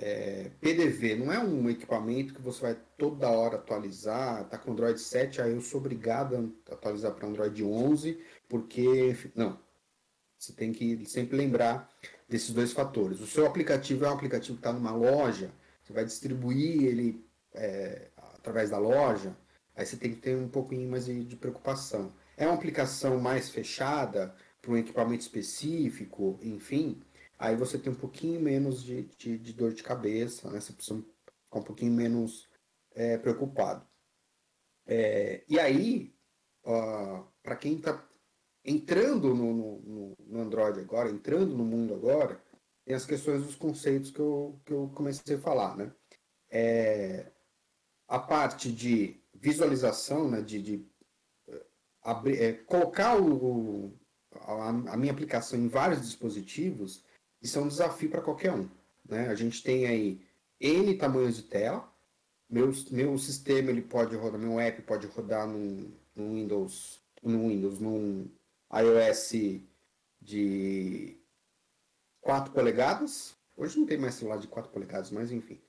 [0.00, 5.00] É, PDV não é um equipamento que você vai toda hora atualizar, tá com Android
[5.00, 9.58] 7, aí eu sou obrigado a atualizar para Android 11, porque não.
[10.38, 11.90] Você tem que sempre lembrar
[12.28, 13.20] desses dois fatores.
[13.20, 15.50] O seu aplicativo é um aplicativo que está numa loja,
[15.82, 18.10] você vai distribuir ele é,
[18.48, 19.36] através da loja,
[19.76, 22.12] aí você tem que ter um pouquinho mais de, de preocupação.
[22.36, 27.02] É uma aplicação mais fechada para um equipamento específico, enfim,
[27.38, 30.60] aí você tem um pouquinho menos de, de, de dor de cabeça, né?
[30.60, 30.98] Você precisa
[31.44, 32.48] ficar um pouquinho menos
[32.94, 33.86] é, preocupado.
[34.86, 36.14] É, e aí,
[37.42, 38.02] para quem está
[38.64, 42.42] entrando no, no, no, Android agora, entrando no mundo agora,
[42.84, 45.92] tem as questões dos conceitos que eu, que eu comecei a falar, né?
[46.50, 47.30] É,
[48.08, 50.86] a parte de visualização, né, de, de
[51.46, 51.62] é,
[52.02, 53.98] abrir, é, colocar o, o
[54.32, 57.04] a, a, minha aplicação em vários dispositivos,
[57.40, 58.68] isso é um desafio para qualquer um.
[59.04, 59.28] Né?
[59.28, 60.20] A gente tem aí
[60.58, 61.92] N tamanhos de tela,
[62.48, 68.30] meu, meu sistema ele pode rodar, meu app pode rodar no Windows, no Windows, num
[68.72, 69.62] iOS
[70.20, 71.20] de
[72.22, 73.36] 4 polegadas.
[73.56, 75.60] Hoje não tem mais celular de 4 polegadas, mas enfim.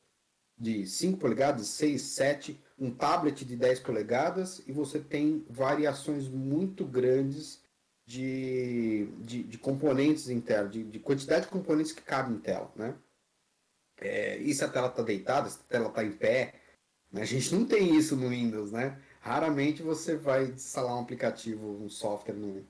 [0.59, 6.85] De 5 polegadas, 6, 7, um tablet de 10 polegadas e você tem variações muito
[6.85, 7.61] grandes
[8.05, 12.95] de, de, de componentes internos, de, de, quantidade de componentes que cabem em tela, né?
[14.01, 16.55] É, e se a tela está deitada, se a tela está em pé,
[17.11, 17.21] né?
[17.21, 18.99] a gente não tem isso no Windows, né?
[19.21, 22.65] Raramente você vai instalar um aplicativo, um software no,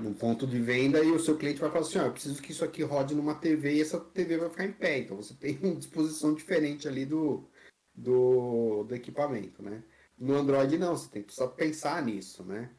[0.00, 2.52] num ponto de venda e o seu cliente vai falar assim, ó, eu preciso que
[2.52, 4.98] isso aqui rode numa TV e essa TV vai ficar em pé.
[4.98, 7.48] Então você tem uma disposição diferente ali do,
[7.94, 9.82] do, do equipamento, né?
[10.16, 12.70] No Android não, você tem que só pensar nisso, né?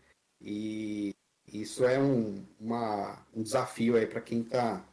[0.41, 1.13] E
[1.47, 4.85] isso é um, uma, um desafio aí para quem está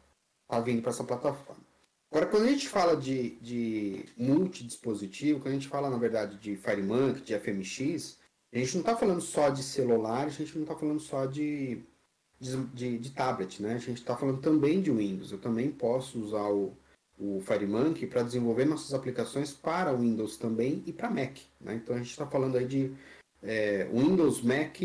[0.49, 1.65] tá vindo para essa plataforma.
[2.11, 6.57] Agora, quando a gente fala de, de multidispositivo, quando a gente fala, na verdade, de
[6.57, 8.19] FireMonkey, de FMX,
[8.53, 11.85] a gente não está falando só de celular, a gente não está falando só de,
[12.39, 13.75] de, de, de, tablet, né?
[13.75, 15.33] A gente está falando também de Windows.
[15.33, 16.77] Eu também posso usar o,
[17.19, 21.37] o FireMonkey para desenvolver nossas aplicações para Windows também e para Mac.
[21.61, 21.75] Né?
[21.77, 22.93] Então a gente está falando aí de
[23.43, 24.77] é, Windows, Mac,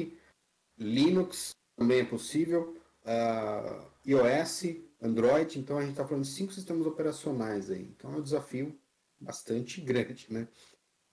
[0.77, 2.77] Linux, também é possível.
[3.03, 7.83] Uh, iOS, Android, então a gente está falando de cinco sistemas operacionais aí.
[7.95, 8.77] Então é um desafio
[9.19, 10.47] bastante grande, né?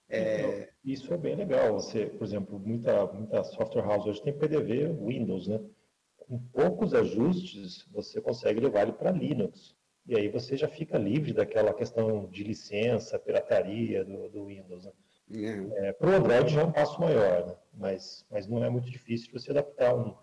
[0.07, 0.41] É...
[0.41, 1.73] Então, isso é bem legal.
[1.73, 5.59] Você, por exemplo, muita, muita software house hoje tem PDV Windows, né?
[6.29, 9.75] Com poucos ajustes, você consegue levar ele para Linux.
[10.05, 14.85] E aí você já fica livre daquela questão de licença, pirataria do, do Windows.
[14.85, 14.91] Né?
[15.31, 15.87] É.
[15.87, 17.55] É, para o Android já é um passo maior, né?
[17.73, 20.15] mas, mas não é muito difícil você adaptar um,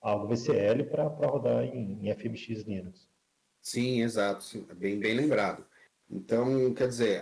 [0.00, 3.08] algo VCL para rodar em, em, FMX Linux.
[3.60, 5.66] Sim, exato, sim, bem, bem lembrado.
[6.08, 7.20] Então, quer dizer,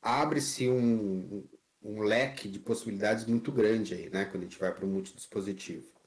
[0.00, 1.46] abre-se um,
[1.82, 5.97] um leque de possibilidades muito grande aí, né, quando a gente vai para o multidispositivo.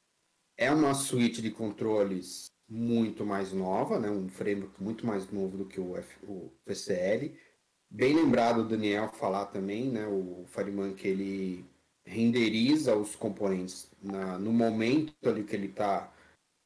[0.62, 5.66] É uma suíte de controles muito mais nova, né, um framework muito mais novo do
[5.66, 6.52] que o, F, o.
[7.90, 11.66] Bem lembrado o Daniel falar também, né, o FireMonkey ele
[12.06, 16.14] renderiza os componentes na, no momento ali que ele está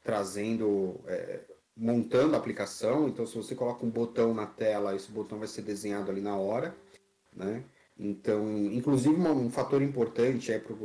[0.04, 3.08] trazendo, é, montando a aplicação.
[3.08, 6.36] Então, se você coloca um botão na tela, esse botão vai ser desenhado ali na
[6.36, 6.76] hora,
[7.32, 7.64] né?
[7.98, 10.76] Então, inclusive um, um fator importante é para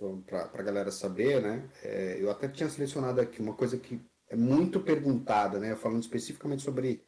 [0.00, 1.68] a galera saber, né?
[1.82, 5.74] É, eu até tinha selecionado aqui uma coisa que é muito perguntada, né?
[5.74, 7.02] Falando especificamente sobre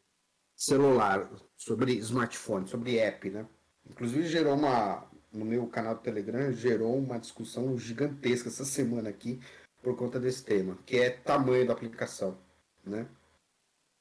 [0.57, 3.47] celular, sobre smartphone, sobre app, né?
[3.89, 9.41] Inclusive gerou uma, no meu canal do Telegram gerou uma discussão gigantesca essa semana aqui
[9.83, 12.37] por conta desse tema, que é tamanho da aplicação,
[12.85, 13.09] né?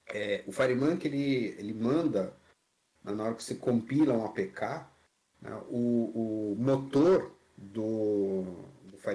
[0.07, 2.33] É, o FireMonkey ele, ele manda
[3.03, 4.85] na hora que você compila um APK,
[5.41, 8.65] né, o, o motor do,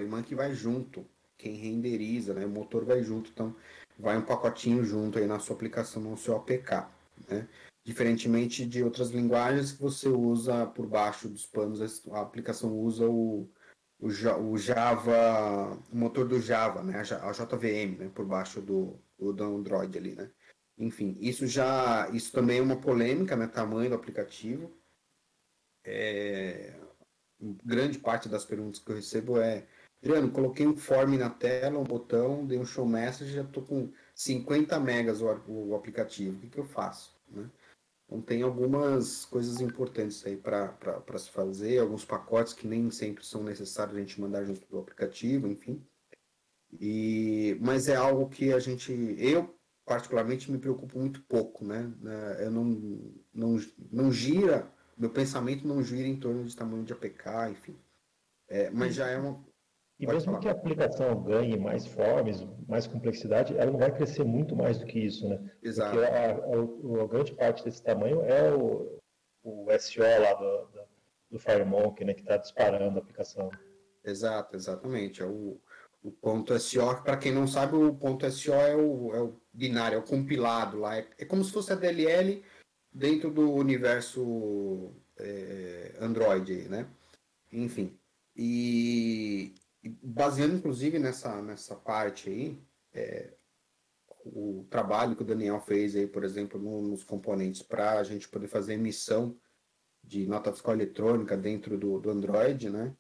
[0.00, 3.54] do FireMonkey vai junto, quem renderiza, né, o motor vai junto, então
[3.98, 6.88] vai um pacotinho junto aí na sua aplicação, no seu APK,
[7.28, 7.48] né?
[7.84, 13.48] Diferentemente de outras linguagens que você usa por baixo dos panos, a aplicação usa o,
[14.00, 16.98] o, o Java, o motor do Java, né?
[16.98, 18.10] a JVM, né?
[18.14, 20.30] por baixo do, do Android ali, né?
[20.78, 23.46] Enfim, isso já, isso também é uma polêmica, né?
[23.46, 24.72] Tamanho do aplicativo.
[25.84, 26.74] É,
[27.64, 29.66] grande parte das perguntas que eu recebo é
[30.04, 33.90] Adriano, coloquei um form na tela, um botão, dei um show message, já estou com
[34.14, 36.36] 50 megas o, o aplicativo.
[36.36, 37.16] O que, que eu faço?
[37.26, 37.48] Né?
[38.04, 43.42] Então tem algumas coisas importantes aí para se fazer, alguns pacotes que nem sempre são
[43.42, 45.82] necessários a gente mandar junto do aplicativo, enfim.
[46.78, 51.90] E, mas é algo que a gente, eu particularmente me preocupo muito pouco, né?
[52.40, 52.64] Eu não,
[53.32, 53.56] não,
[53.90, 57.74] não gira, meu pensamento não gira em torno de tamanho de APK, enfim.
[58.46, 59.42] É, mas já é uma,
[60.04, 60.42] e Pode mesmo falar.
[60.42, 64.84] que a aplicação ganhe mais formas, mais complexidade, ela não vai crescer muito mais do
[64.84, 65.40] que isso, né?
[65.62, 65.96] Exato.
[65.96, 69.00] Porque a, a, a grande parte desse tamanho é o,
[69.42, 70.80] o SO lá do, do,
[71.30, 73.50] do FireMonkey, né, que está disparando a aplicação.
[74.04, 75.22] Exato, exatamente.
[75.22, 75.58] É o,
[76.02, 79.96] o ponto SO, para quem não sabe, o ponto SO é o, é o binário,
[79.96, 80.98] é o compilado lá.
[80.98, 82.42] É, é como se fosse a DLL
[82.92, 86.86] dentro do universo é, Android, né?
[87.50, 87.98] Enfim.
[88.36, 89.54] E,
[90.02, 93.32] baseando inclusive nessa, nessa parte aí, é,
[94.24, 98.28] o trabalho que o Daniel fez aí, por exemplo, no, nos componentes para a gente
[98.28, 99.38] poder fazer emissão
[100.02, 102.94] de nota fiscal eletrônica dentro do, do Android, né?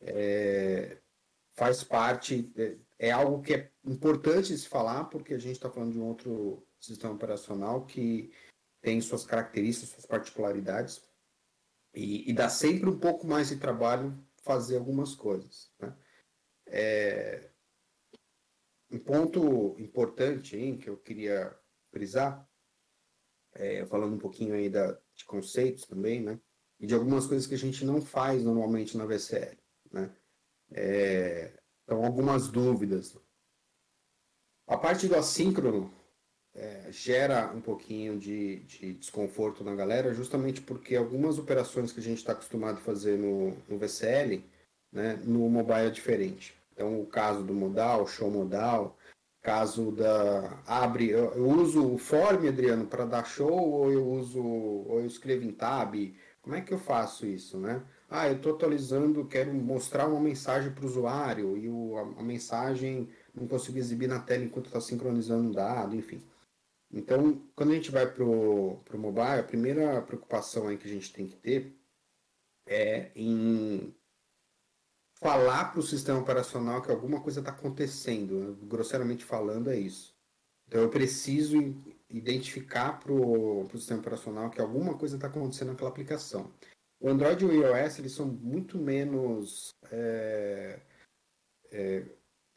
[0.00, 0.98] É,
[1.54, 5.92] faz parte, é, é, algo que é importante se falar, porque a gente está falando
[5.92, 8.32] de um outro sistema operacional que
[8.80, 11.02] tem suas características, suas particularidades,
[11.92, 15.94] e, e dá sempre um pouco mais de trabalho fazer algumas coisas, né?
[16.70, 17.50] É,
[18.90, 21.56] um ponto importante hein, que eu queria
[21.90, 22.48] frisar,
[23.54, 26.40] é, falando um pouquinho aí da, de conceitos também, né?
[26.80, 29.58] E de algumas coisas que a gente não faz normalmente na VCL,
[29.90, 30.14] né?
[30.70, 31.52] É,
[31.84, 33.16] então, algumas dúvidas.
[34.66, 35.92] A parte do assíncrono
[36.54, 42.02] é, gera um pouquinho de, de, desconforto na galera, justamente porque algumas operações que a
[42.02, 44.44] gente está acostumado a fazer no, no VCL,
[44.92, 46.57] né, no mobile é diferente.
[46.78, 48.96] Então, o caso do modal, show modal,
[49.42, 55.00] caso da abre, eu, uso o form, Adriano, para dar show ou eu uso ou
[55.00, 55.96] eu escrevo em tab?
[56.40, 57.82] Como é que eu faço isso, né?
[58.08, 62.22] Ah, eu estou atualizando, quero mostrar uma mensagem para o usuário e o, a, a,
[62.22, 66.22] mensagem não consigo exibir na tela enquanto está sincronizando um dado, enfim.
[66.92, 71.12] Então, quando a gente vai para o mobile, a primeira preocupação aí que a gente
[71.12, 71.76] tem que ter
[72.68, 73.92] é em
[75.20, 78.34] falar para o sistema operacional que alguma coisa está acontecendo.
[78.34, 78.56] Né?
[78.62, 80.14] Grosseiramente falando, é isso.
[80.66, 81.56] Então eu preciso
[82.10, 86.52] identificar para o sistema operacional que alguma coisa está acontecendo naquela aplicação.
[87.00, 89.70] O Android e o iOS eles são muito menos.
[89.90, 90.80] É,
[91.70, 92.04] é,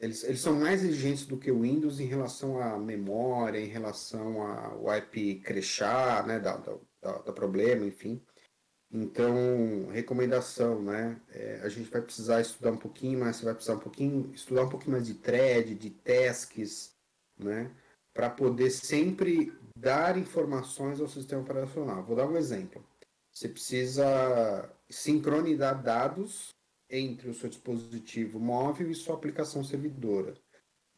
[0.00, 4.42] eles, eles são mais exigentes do que o Windows em relação à memória, em relação
[4.42, 6.58] ao IP crechar, né, da
[7.32, 8.20] problema, enfim.
[8.92, 11.18] Então, recomendação, né?
[11.30, 14.64] É, a gente vai precisar estudar um pouquinho mais, você vai precisar um pouquinho, estudar
[14.64, 16.94] um pouquinho mais de thread, de tasks,
[17.38, 17.74] né?
[18.12, 22.04] Para poder sempre dar informações ao sistema operacional.
[22.04, 22.84] Vou dar um exemplo.
[23.32, 26.50] Você precisa sincronizar dados
[26.90, 30.34] entre o seu dispositivo móvel e sua aplicação servidora,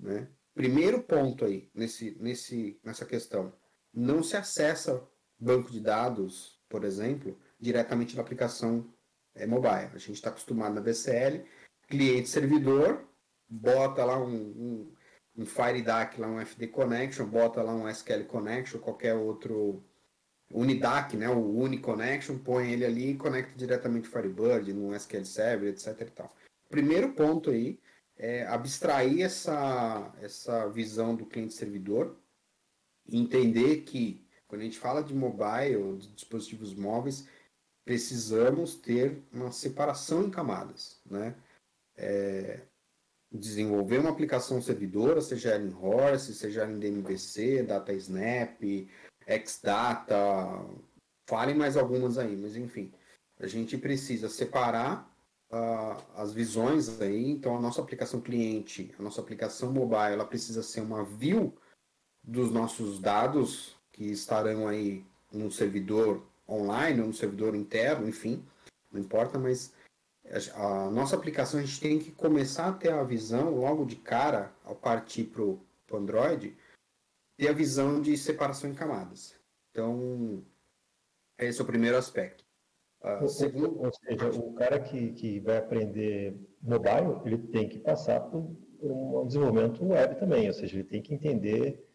[0.00, 0.28] né?
[0.52, 3.52] Primeiro ponto aí nesse, nesse, nessa questão,
[3.92, 8.86] não se acessa banco de dados, por exemplo, diretamente da aplicação
[9.34, 9.90] é, mobile.
[9.94, 11.44] A gente está acostumado na VCL,
[11.88, 13.04] cliente-servidor,
[13.48, 14.92] bota lá um, um,
[15.36, 19.82] um FireDAC, lá um FD Connection, bota lá um SQL Connection, qualquer outro
[20.50, 25.70] Unidac, né, o Uniconnection, põe ele ali e conecta diretamente o Firebird, no SQL Server,
[25.70, 26.00] etc.
[26.00, 26.36] E tal.
[26.68, 27.80] Primeiro ponto aí
[28.16, 32.16] é abstrair essa, essa visão do cliente-servidor
[33.08, 37.28] entender que quando a gente fala de mobile, de dispositivos móveis,
[37.84, 41.34] precisamos ter uma separação em camadas, né?
[41.96, 42.60] É,
[43.30, 48.88] desenvolver uma aplicação servidora, seja ela em Horse, seja ela em DMVC, DataSnap,
[49.44, 50.16] Xdata,
[51.28, 52.92] falem mais algumas aí, mas enfim,
[53.38, 55.10] a gente precisa separar
[55.50, 60.62] uh, as visões aí, então a nossa aplicação cliente, a nossa aplicação mobile, ela precisa
[60.62, 61.52] ser uma view
[62.22, 68.44] dos nossos dados que estarão aí no servidor online ou no servidor interno, enfim,
[68.90, 69.72] não importa, mas
[70.54, 74.52] a nossa aplicação a gente tem que começar a ter a visão logo de cara,
[74.64, 75.60] ao partir para o
[75.92, 76.56] Android,
[77.36, 79.38] ter a visão de separação em camadas.
[79.70, 80.42] Então,
[81.38, 82.44] esse é o primeiro aspecto.
[83.02, 83.82] Uh, segundo...
[83.82, 89.26] Ou seja, o cara que, que vai aprender mobile, ele tem que passar por, um
[89.26, 91.86] desenvolvimento web também, ou seja, ele tem que entender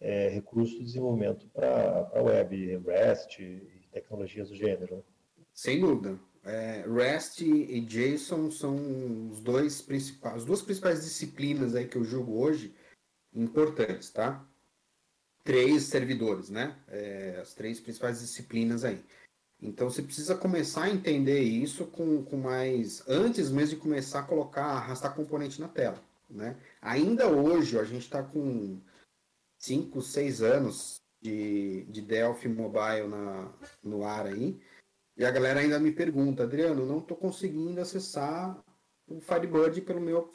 [0.00, 3.38] é, recursos de desenvolvimento para a web, REST
[4.00, 4.96] tecnologias do gênero.
[4.96, 5.02] Né?
[5.52, 6.18] Sem dúvida.
[6.44, 8.76] É, REST e JSON são
[9.30, 12.74] os dois principais, as duas principais disciplinas aí que eu julgo hoje
[13.34, 14.44] importantes, tá?
[15.44, 16.76] Três servidores, né?
[16.88, 19.04] É, as três principais disciplinas aí.
[19.60, 23.02] Então você precisa começar a entender isso com, com mais.
[23.08, 26.02] antes mesmo de começar a colocar, arrastar componente na tela.
[26.30, 26.56] Né?
[26.80, 28.80] Ainda hoje a gente está com
[29.58, 33.52] 5, 6 anos de, de Delphi Mobile na,
[33.82, 34.60] no ar aí.
[35.16, 38.62] E a galera ainda me pergunta, Adriano, não estou conseguindo acessar
[39.06, 40.32] o Firebird pelo meu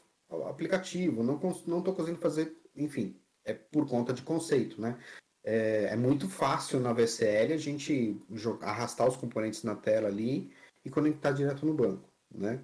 [0.48, 5.00] aplicativo, não estou conseguindo fazer, enfim, é por conta de conceito, né?
[5.44, 10.52] É, é muito fácil na VCL a gente jogar, arrastar os componentes na tela ali
[10.84, 12.64] e conectar direto no banco, né?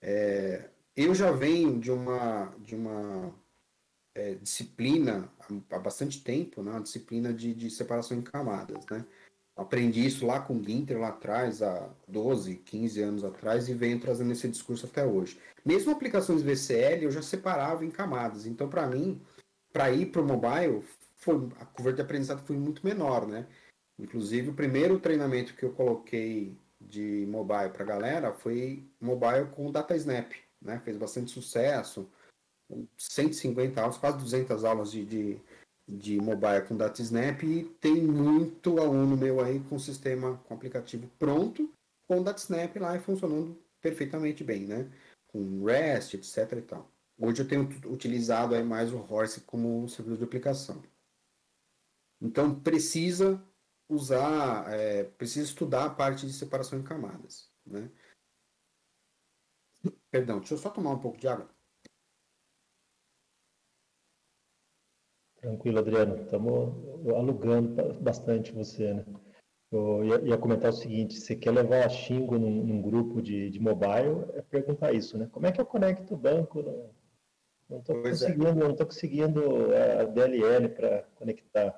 [0.00, 3.34] É, eu já venho de uma, de uma
[4.14, 5.30] é, disciplina
[5.70, 6.78] há bastante tempo, né?
[6.80, 9.04] disciplina de, de separação em camadas, né?
[9.54, 14.00] Aprendi isso lá com o Ginter, lá atrás, há 12, 15 anos atrás, e venho
[14.00, 15.38] trazendo esse discurso até hoje.
[15.62, 18.46] Mesmo aplicações VCL, eu já separava em camadas.
[18.46, 19.20] Então, para mim,
[19.70, 20.82] para ir para o mobile,
[21.16, 23.46] foi, a curva de aprendizado foi muito menor, né?
[23.98, 29.94] Inclusive, o primeiro treinamento que eu coloquei de mobile para galera foi mobile com Data
[29.94, 30.32] Snap,
[30.62, 30.80] né?
[30.82, 32.10] Fez bastante sucesso,
[32.98, 35.40] 150 aulas, quase 200 aulas de, de
[35.86, 41.72] de mobile com DataSnap e tem muito aluno meu aí com sistema, com aplicativo pronto,
[42.06, 44.90] com DataSnap lá e funcionando perfeitamente bem, né?
[45.28, 46.90] Com REST, etc e tal.
[47.18, 50.82] Hoje eu tenho utilizado aí mais o Horse como servidor de aplicação.
[52.20, 53.42] Então precisa
[53.88, 57.90] usar, é, precisa estudar a parte de separação em camadas, né?
[60.10, 61.51] Perdão, deixa eu só tomar um pouco de água.
[65.42, 66.22] Tranquilo, Adriano.
[66.22, 66.72] Estamos
[67.16, 69.04] alugando bastante você, né?
[69.72, 73.50] Eu ia, ia, comentar o seguinte, você quer levar a Xingo num, num, grupo de,
[73.50, 75.28] de mobile, é perguntar isso, né?
[75.32, 76.62] Como é que eu conecto o banco?
[77.68, 78.10] Não estou é.
[78.10, 78.54] conseguindo, é.
[78.54, 79.42] não tô conseguindo
[80.00, 81.74] a DLL para conectar.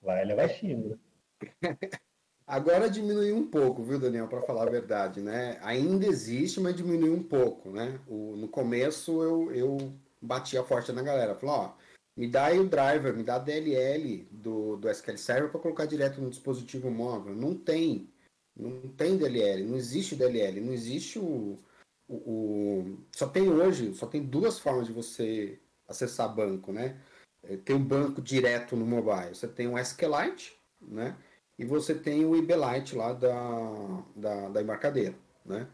[0.00, 0.98] Vai levar Xingo.
[2.46, 5.58] Agora diminuiu um pouco, viu, Daniel, para falar a verdade, né?
[5.62, 7.98] Ainda existe, mas diminuiu um pouco, né?
[8.06, 9.78] O, no começo eu, eu
[10.20, 11.72] batia forte na galera, falou, ó,
[12.16, 15.86] me dá aí o driver, me dá a DLL do, do SQL Server para colocar
[15.86, 17.34] direto no dispositivo móvel.
[17.34, 18.08] Não tem.
[18.56, 21.58] Não tem DLL, não existe DLL, não existe o,
[22.06, 25.58] o, o, Só tem hoje, só tem duas formas de você
[25.88, 27.00] acessar banco, né?
[27.42, 29.34] É, tem um banco direto no mobile.
[29.34, 31.16] Você tem o SQLite, né?
[31.58, 35.68] E você tem o IBLite lá da, da, da embarcadeira, né?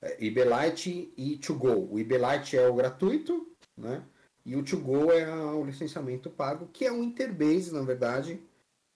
[0.00, 1.92] É, IBLite e To Go.
[1.92, 4.02] O IBLite é o gratuito, né?
[4.44, 8.40] E o To-Go é o licenciamento pago, que é um interbase, na verdade,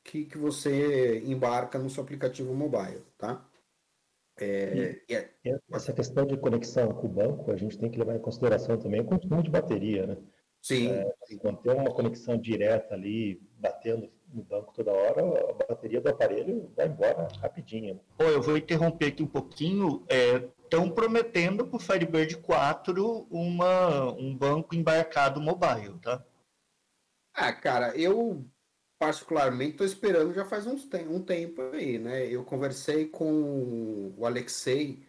[0.02, 3.44] que, que você embarca no seu aplicativo mobile, tá?
[4.38, 5.30] É, e, é...
[5.72, 9.00] Essa questão de conexão com o banco, a gente tem que levar em consideração também
[9.00, 10.16] o consumo de bateria, né?
[10.60, 10.90] Sim.
[10.90, 16.08] É, quando tem uma conexão direta ali, batendo no banco toda hora, a bateria do
[16.08, 18.00] aparelho vai embora rapidinho.
[18.18, 20.04] Oh, eu vou interromper aqui um pouquinho.
[20.66, 26.26] Estão prometendo para o Firebird 4 uma, um banco embarcado mobile, tá?
[27.32, 28.44] Ah, cara, eu
[28.98, 32.26] particularmente estou esperando já faz uns te um tempo aí, né?
[32.26, 35.06] Eu conversei com o Alexei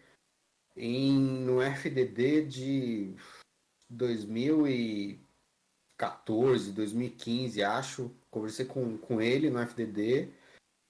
[0.76, 3.16] em, no FDD de
[3.90, 10.28] 2014, 2015, acho conversei com, com ele no FDD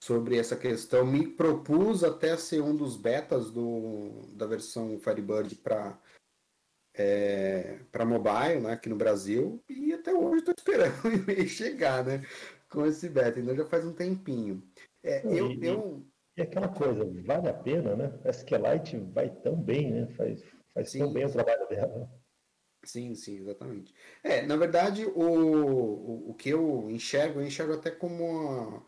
[0.00, 5.98] sobre essa questão, me propus até ser um dos betas do, da versão Firebird para
[6.94, 10.92] é, para mobile, né, aqui no Brasil, e até hoje estou esperando
[11.46, 12.22] chegar, né,
[12.68, 14.62] com esse beta, então já faz um tempinho.
[15.02, 16.04] É, eu, e, eu...
[16.36, 18.18] e aquela coisa, vale a pena, né?
[18.24, 20.06] A SQLite vai tão bem, né?
[20.16, 20.42] Faz,
[20.74, 22.10] faz tão bem o trabalho dela.
[22.84, 23.94] Sim, sim, exatamente.
[24.22, 28.84] É, na verdade, o, o, o que eu enxergo, eu enxergo até como uma,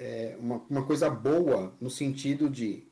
[0.00, 2.90] é, uma, uma coisa boa, no sentido de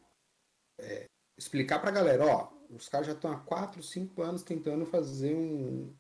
[0.78, 1.06] é,
[1.38, 5.34] explicar para a galera, ó, os caras já estão há 4, 5 anos tentando fazer
[5.34, 5.90] um,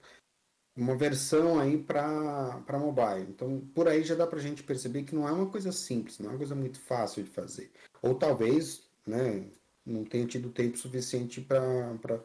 [0.76, 3.30] uma versão aí para mobile.
[3.30, 6.18] Então, por aí já dá para a gente perceber que não é uma coisa simples,
[6.18, 7.72] não é uma coisa muito fácil de fazer.
[8.02, 9.48] Ou talvez, né,
[9.86, 12.22] não tenha tido tempo suficiente para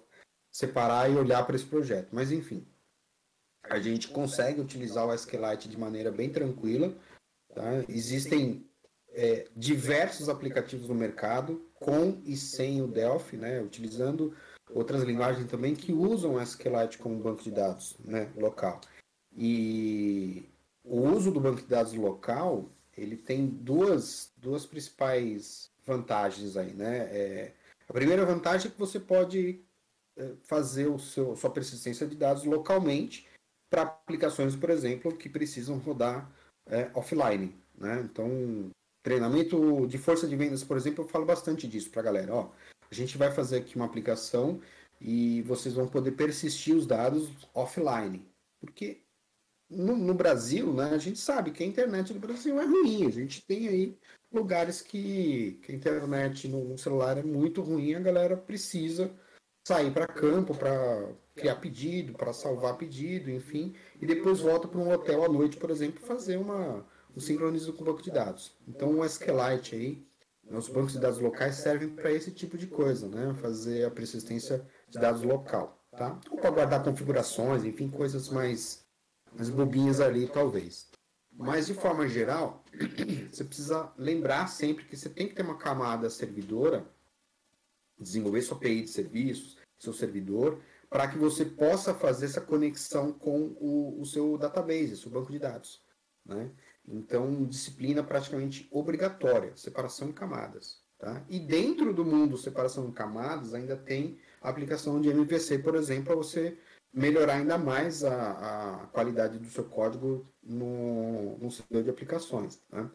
[0.51, 2.09] separar e olhar para esse projeto.
[2.11, 2.67] Mas enfim,
[3.63, 6.93] a gente consegue utilizar o SQLite de maneira bem tranquila.
[7.55, 7.85] Tá?
[7.87, 8.67] Existem
[9.13, 13.61] é, diversos aplicativos no mercado com e sem o Delphi, né?
[13.61, 14.35] utilizando
[14.71, 18.31] outras linguagens também que usam SQLite como banco de dados né?
[18.35, 18.81] local.
[19.35, 20.49] E,
[20.83, 26.97] o uso do banco de dados local ele tem duas, duas principais vantagens aí, né?
[27.11, 27.53] É,
[27.87, 29.63] a primeira vantagem é que você pode
[30.15, 33.27] é, fazer o seu, sua persistência de dados localmente
[33.69, 36.31] para aplicações, por exemplo, que precisam rodar
[36.67, 37.55] é, offline.
[37.75, 38.01] Né?
[38.01, 38.69] Então,
[39.03, 42.33] treinamento de força de vendas, por exemplo, eu falo bastante disso para a galera.
[42.33, 42.49] Ó,
[42.89, 44.61] a gente vai fazer aqui uma aplicação
[44.99, 48.25] e vocês vão poder persistir os dados offline.
[48.61, 49.01] Porque
[49.69, 53.05] no, no, Brasil, né, a gente sabe que a internet do Brasil é ruim.
[53.05, 53.97] A gente tem aí
[54.31, 59.13] lugares que, que a internet no, no celular é muito ruim, a galera precisa
[59.67, 64.91] sair para campo para criar pedido, para salvar pedido, enfim, e depois volta para um
[64.91, 66.85] hotel à noite, por exemplo, fazer uma,
[67.15, 68.55] um sincronismo com o banco de dados.
[68.67, 70.07] Então o SQLite aí,
[70.49, 73.33] os bancos de dados locais servem para esse tipo de coisa, né?
[73.35, 76.19] Fazer a persistência de dados local, tá?
[76.29, 78.85] Ou para guardar configurações, enfim, coisas mais,
[79.33, 80.89] mais bobinhas ali, talvez.
[81.31, 82.63] Mas de forma geral,
[83.31, 86.85] você precisa lembrar sempre que você tem que ter uma camada servidora,
[87.97, 93.55] desenvolver sua API de serviços, seu servidor, para que você possa fazer essa conexão com
[93.59, 95.81] o, o seu database, seu banco de dados.
[96.23, 96.51] Né?
[96.87, 100.81] Então, disciplina praticamente obrigatória, separação em camadas.
[100.97, 101.23] Tá?
[101.27, 106.05] E dentro do mundo separação em camadas, ainda tem a aplicação de MVC, por exemplo,
[106.05, 106.57] para você
[106.93, 112.57] melhorar ainda mais a, a, qualidade do seu código no, no servidor de aplicações.
[112.69, 112.89] Tá?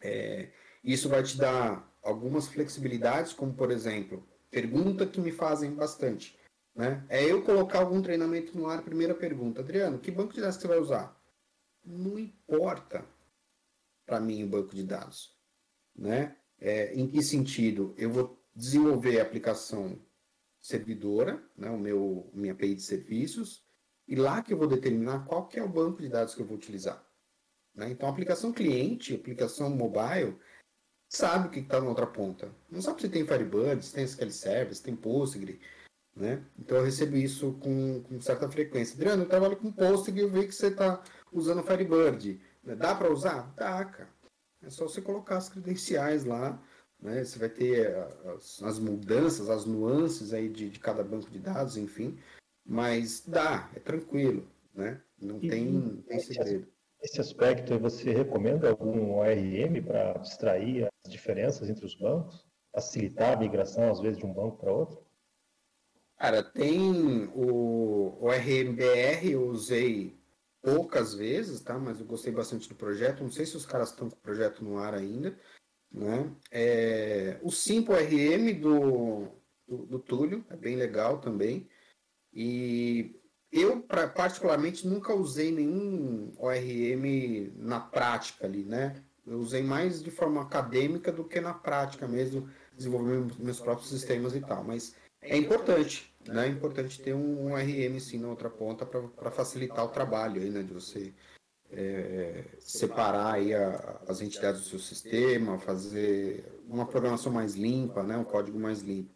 [0.00, 0.50] É,
[0.82, 6.38] isso vai te dar algumas flexibilidades, como por exemplo, pergunta que me fazem bastante.
[6.74, 7.04] Né?
[7.08, 10.66] É eu colocar algum treinamento no ar, primeira pergunta, Adriano, que banco de dados você
[10.66, 11.17] vai usar?
[11.88, 13.04] Não importa
[14.06, 15.36] para mim o banco de dados.
[15.96, 16.36] Né?
[16.60, 17.94] É, em que sentido?
[17.96, 20.00] Eu vou desenvolver a aplicação
[20.60, 23.64] servidora, né, o meu minha API de serviços,
[24.06, 26.46] e lá que eu vou determinar qual que é o banco de dados que eu
[26.46, 27.06] vou utilizar.
[27.74, 27.90] Né?
[27.90, 30.36] Então, a aplicação cliente, a aplicação mobile,
[31.08, 32.52] sabe o que está na outra ponta.
[32.70, 35.60] Não sabe se tem Firebird, se tem SQL Server, se tem Postgre.
[36.16, 36.44] Né?
[36.58, 38.94] Então, eu recebo isso com, com certa frequência.
[38.94, 41.02] Adriano, eu trabalho com Postgre e vejo que você está
[41.32, 42.40] usando Firebird.
[42.76, 43.52] Dá para usar?
[43.56, 44.08] Dá, cara.
[44.62, 46.60] É só você colocar as credenciais lá,
[47.00, 47.24] né?
[47.24, 51.38] Você vai ter eh, as, as mudanças, as nuances aí de, de, cada banco de
[51.38, 52.18] dados, enfim.
[52.66, 55.00] Mas dá, é tranquilo, né?
[55.20, 56.66] Não e, tem, tem segredo.
[57.00, 62.44] Esse aspecto, você recomenda algum ORM para abstrair as diferenças entre os bancos?
[62.74, 65.00] Facilitar a migração, às vezes, de um banco para outro?
[66.18, 70.17] Cara, tem o, o RMBR, eu usei
[70.62, 71.78] poucas vezes, tá?
[71.78, 73.22] Mas eu gostei bastante do projeto.
[73.22, 75.38] Não sei se os caras estão com o projeto no ar ainda,
[75.90, 76.34] né?
[76.50, 79.28] É, o Simple RM do,
[79.66, 81.68] do, do Túlio é bem legal também.
[82.32, 83.18] E
[83.50, 89.02] eu, pra, particularmente, nunca usei nenhum ORM na prática ali, né?
[89.26, 94.34] Eu usei mais de forma acadêmica do que na prática mesmo, desenvolver meus próprios sistemas
[94.34, 94.64] e tal.
[94.64, 96.46] Mas é importante, né?
[96.46, 100.62] É importante ter um, RM sim na outra ponta para facilitar o trabalho aí, né?
[100.62, 101.12] De você
[101.70, 108.16] é, separar aí a, as entidades do seu sistema, fazer uma programação mais limpa, né?
[108.16, 109.14] Um código mais limpo.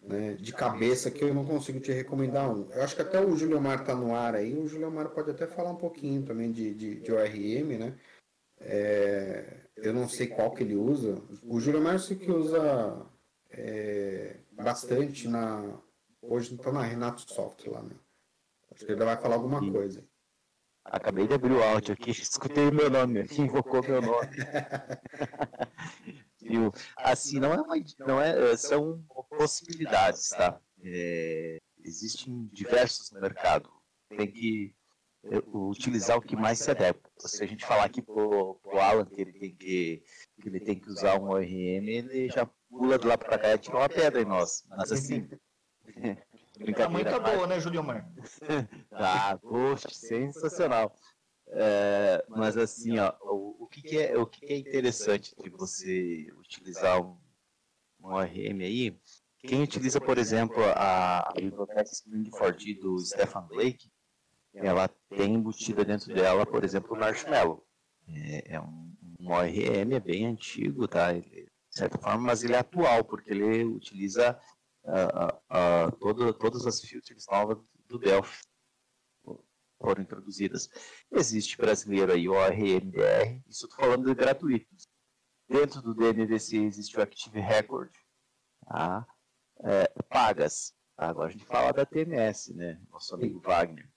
[0.00, 0.34] Né?
[0.34, 2.68] De cabeça que eu não consigo te recomendar um.
[2.72, 4.56] Eu acho que até o Juliomar está no ar aí.
[4.56, 7.94] O Juliomar pode até falar um pouquinho também de, de, de ORM, né?
[8.60, 11.22] É, eu não sei qual que ele usa.
[11.44, 13.06] O Juliomar eu sei que usa
[13.50, 15.78] é, bastante na
[16.22, 17.96] Hoje está na Renato Soft lá, né?
[18.70, 19.72] Acho que ele vai falar alguma Sim.
[19.72, 20.06] coisa.
[20.84, 24.30] Acabei de abrir o áudio aqui, escutei meu nome, invocou meu nome.
[26.40, 26.72] Viu?
[26.96, 27.74] Assim, não é, uma,
[28.06, 30.60] não é são possibilidades, tá?
[30.82, 33.68] É, existem diversos no mercado.
[34.08, 34.74] Tem que
[35.24, 37.10] é, utilizar o que mais se adequa.
[37.18, 40.04] Se a gente falar aqui pro, pro Alan que ele tem que,
[40.40, 43.58] que ele tem que usar um ORM, ele já pula de lá para cá e
[43.58, 44.64] tira uma pedra em nós.
[44.68, 45.28] Mas assim,
[46.58, 46.90] Brincadeira.
[46.90, 48.10] muito tá boa, né, Julio Mar?
[48.92, 50.94] ah, poxa, sensacional.
[51.48, 55.50] É, mas assim, ó, o, o, que, que, é, o que, que, é interessante de
[55.50, 57.18] você utilizar um,
[58.00, 58.96] um ORM aí,
[59.38, 63.90] quem utiliza, por exemplo, a, a biblioteca Spring4D do Stefan Blake,
[64.54, 67.66] ela tem embutida dentro dela, por exemplo, o Marshmallow.
[68.08, 71.12] É, é um, um ORM, é bem antigo, tá?
[71.12, 71.41] Ele,
[71.72, 74.38] de certa forma, mas ele é atual, porque ele utiliza
[74.84, 77.58] uh, uh, todo, todas as filters novas
[77.88, 78.42] do Delphi
[79.78, 80.68] foram introduzidas.
[81.10, 84.86] Existe brasileiro aí, o RMDR, isso estou falando de gratuitos.
[85.48, 87.92] Dentro do DNVC existe o Active Record,
[88.66, 89.06] tá?
[89.64, 90.74] é, pagas.
[90.96, 92.80] Agora a gente fala da TMS, né?
[92.90, 93.90] Nosso amigo Wagner.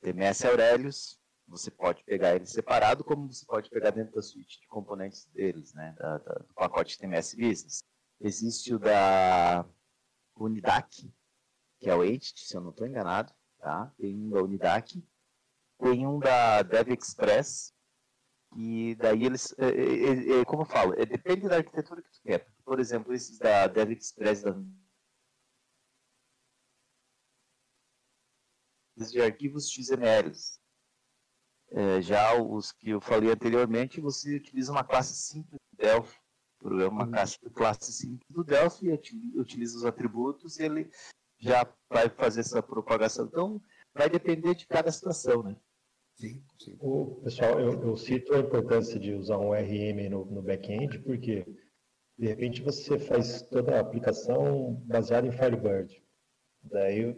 [0.00, 1.15] TMS Aurelius,
[1.48, 5.72] Você pode pegar ele separado, como você pode pegar dentro da suíte de componentes deles,
[5.74, 5.94] né?
[5.96, 7.84] Da, da, do pacote TMS Business.
[8.20, 9.64] Existe o da
[10.36, 11.12] Unidac,
[11.78, 13.32] que é o Entity, se eu não estou enganado.
[13.58, 13.92] Tá?
[13.96, 15.02] Tem um da Unidac.
[15.78, 17.72] Tem um da Dev Express.
[18.56, 22.22] E daí eles, é, é, é, como eu falo, é, depende da arquitetura que tu
[22.22, 22.46] quer.
[22.64, 24.56] Por exemplo, esses da Dev Express da
[28.96, 30.32] de arquivos XML.
[31.72, 36.18] É, já os que eu falei anteriormente, você utiliza uma classe simples do Delphi,
[36.58, 38.90] programa uma classe, classe simples do Delphi,
[39.34, 40.90] utiliza os atributos e ele
[41.38, 43.26] já vai fazer essa propagação.
[43.26, 43.60] Então,
[43.94, 45.56] vai depender de cada situação, né?
[46.14, 46.76] Sim, sim.
[46.80, 51.44] O, pessoal, eu, eu, cito a importância de usar um RM no, no back-end, porque
[52.18, 56.02] de repente você faz toda a aplicação baseada em Firebird.
[56.70, 57.16] Daí,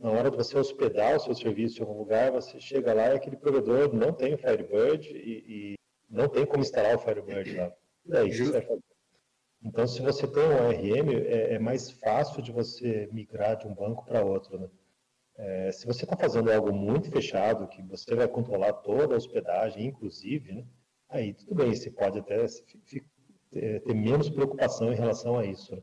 [0.00, 3.16] na hora de você hospedar o seu serviço em algum lugar, você chega lá e
[3.16, 5.74] aquele provedor não tem o Firebird e, e
[6.10, 7.72] não tem como instalar o Firebird lá.
[8.04, 8.82] Daí, você vai fazer?
[9.62, 13.74] Então, se você tem um ORM, é, é mais fácil de você migrar de um
[13.74, 14.58] banco para outro.
[14.58, 14.68] Né?
[15.36, 19.86] É, se você está fazendo algo muito fechado, que você vai controlar toda a hospedagem,
[19.86, 20.64] inclusive, né?
[21.08, 22.44] aí tudo bem, você pode até
[23.50, 25.74] ter menos preocupação em relação a isso.
[25.74, 25.82] Né?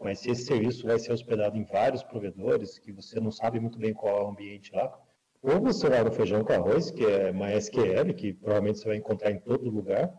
[0.00, 3.78] Mas se esse serviço vai ser hospedado em vários provedores, que você não sabe muito
[3.78, 4.92] bem qual é o ambiente lá,
[5.40, 9.30] ou você vai no feijão com arroz, que é MySQL, que provavelmente você vai encontrar
[9.30, 10.12] em todo lugar,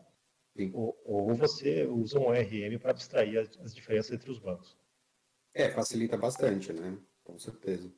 [0.73, 4.77] ou, ou, você usa um ORM para abstrair as, as, diferenças entre os bancos.
[5.53, 6.97] É, facilita bastante, né?
[7.23, 7.91] Com certeza.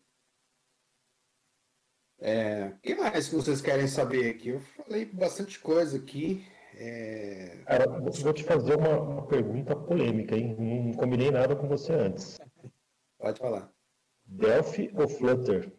[2.19, 4.49] É, o que mais que vocês querem saber aqui?
[4.49, 6.43] Eu falei bastante coisa aqui.
[6.79, 7.63] É...
[7.65, 10.55] Cara, vou te fazer uma, uma, pergunta polêmica, hein?
[10.59, 12.39] Não combinei nada com você antes.
[13.17, 13.71] Pode falar.
[14.23, 15.71] Delphi ou Flutter?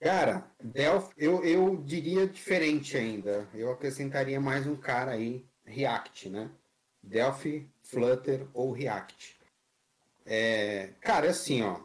[0.00, 3.48] Cara, Delphi, eu, eu diria diferente ainda.
[3.54, 6.50] Eu acrescentaria mais um cara aí, React, né?
[7.00, 9.38] Delphi, Flutter ou React.
[10.24, 11.80] É, cara, é assim, ó.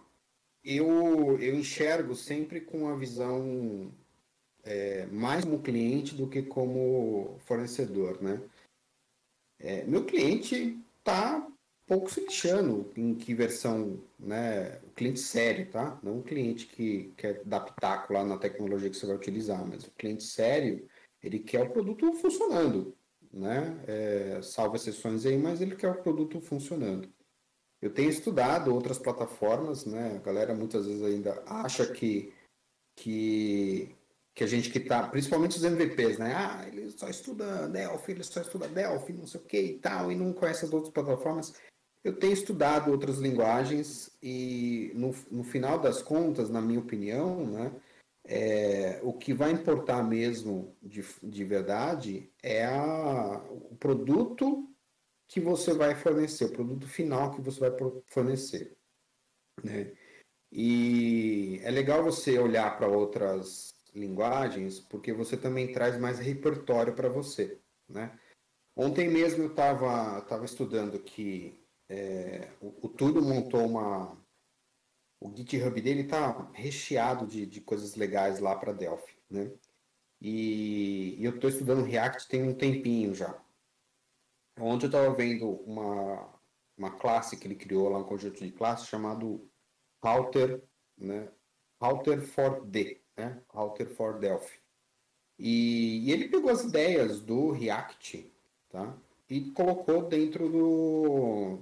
[0.63, 3.91] Eu, eu enxergo sempre com a visão
[4.63, 8.41] é, mais como cliente do que como fornecedor, né?
[9.59, 11.47] É, meu cliente está
[11.85, 14.79] pouco se lixando em que versão, né?
[14.85, 15.99] O cliente sério, tá?
[16.01, 19.83] Não um cliente que quer dar pitaco lá na tecnologia que você vai utilizar, mas
[19.85, 20.87] o cliente sério,
[21.21, 22.95] ele quer o produto funcionando,
[23.31, 23.83] né?
[23.87, 27.09] É, salva exceções aí, mas ele quer o produto funcionando.
[27.81, 30.15] Eu tenho estudado outras plataformas, né?
[30.15, 32.31] A galera muitas vezes ainda acha que,
[32.95, 33.93] que
[34.33, 36.33] que a gente que tá, principalmente os MVPs, né?
[36.35, 40.11] Ah, ele só estuda Delphi, ele só estuda Delphi, não sei o que e tal,
[40.11, 41.53] e não conhece as outras plataformas.
[42.03, 47.71] Eu tenho estudado outras linguagens e no, no final das contas, na minha opinião, né?
[48.23, 54.69] É, o que vai importar mesmo de, de verdade é a, o produto
[55.27, 57.71] que você vai fornecer, o produto final que você vai
[58.07, 58.77] fornecer.
[59.63, 59.91] Né?
[60.51, 67.09] E é legal você olhar para outras linguagens, porque você também traz mais repertório para
[67.09, 68.17] você, né?
[68.75, 74.17] Ontem mesmo eu estava tava estudando que é, o, o Túlio montou uma...
[75.19, 79.51] O GitHub dele está recheado de, de coisas legais lá para Delphi, né?
[80.19, 83.39] E, e eu estou estudando React tem um tempinho já.
[84.59, 86.39] Ontem eu estava vendo uma,
[86.77, 89.49] uma classe que ele criou lá, um conjunto de classes chamado
[90.03, 90.63] Router,
[90.97, 91.31] né?
[91.81, 93.41] Router for D, né?
[93.49, 94.59] Router for Delphi.
[95.37, 98.31] E, e, ele pegou as ideias do React,
[98.69, 98.95] tá?
[99.29, 101.59] E colocou dentro do,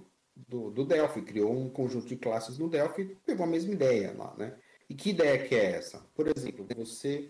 [0.48, 4.36] do, do Delphi, criou um conjunto de classes no Delphi pegou a mesma ideia lá,
[4.38, 4.58] né?
[4.90, 6.00] E que ideia que é essa?
[6.16, 7.30] Por exemplo, você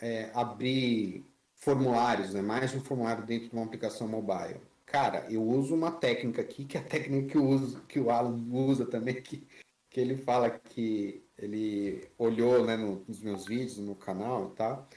[0.00, 1.24] é, abrir
[1.56, 2.42] formulários, né?
[2.42, 4.60] mais um formulário dentro de uma aplicação mobile.
[4.84, 8.10] Cara, eu uso uma técnica aqui, que é a técnica que, eu uso, que o
[8.10, 9.46] Alan usa também, que,
[9.90, 14.88] que ele fala que ele olhou né, nos meus vídeos, no canal e tal,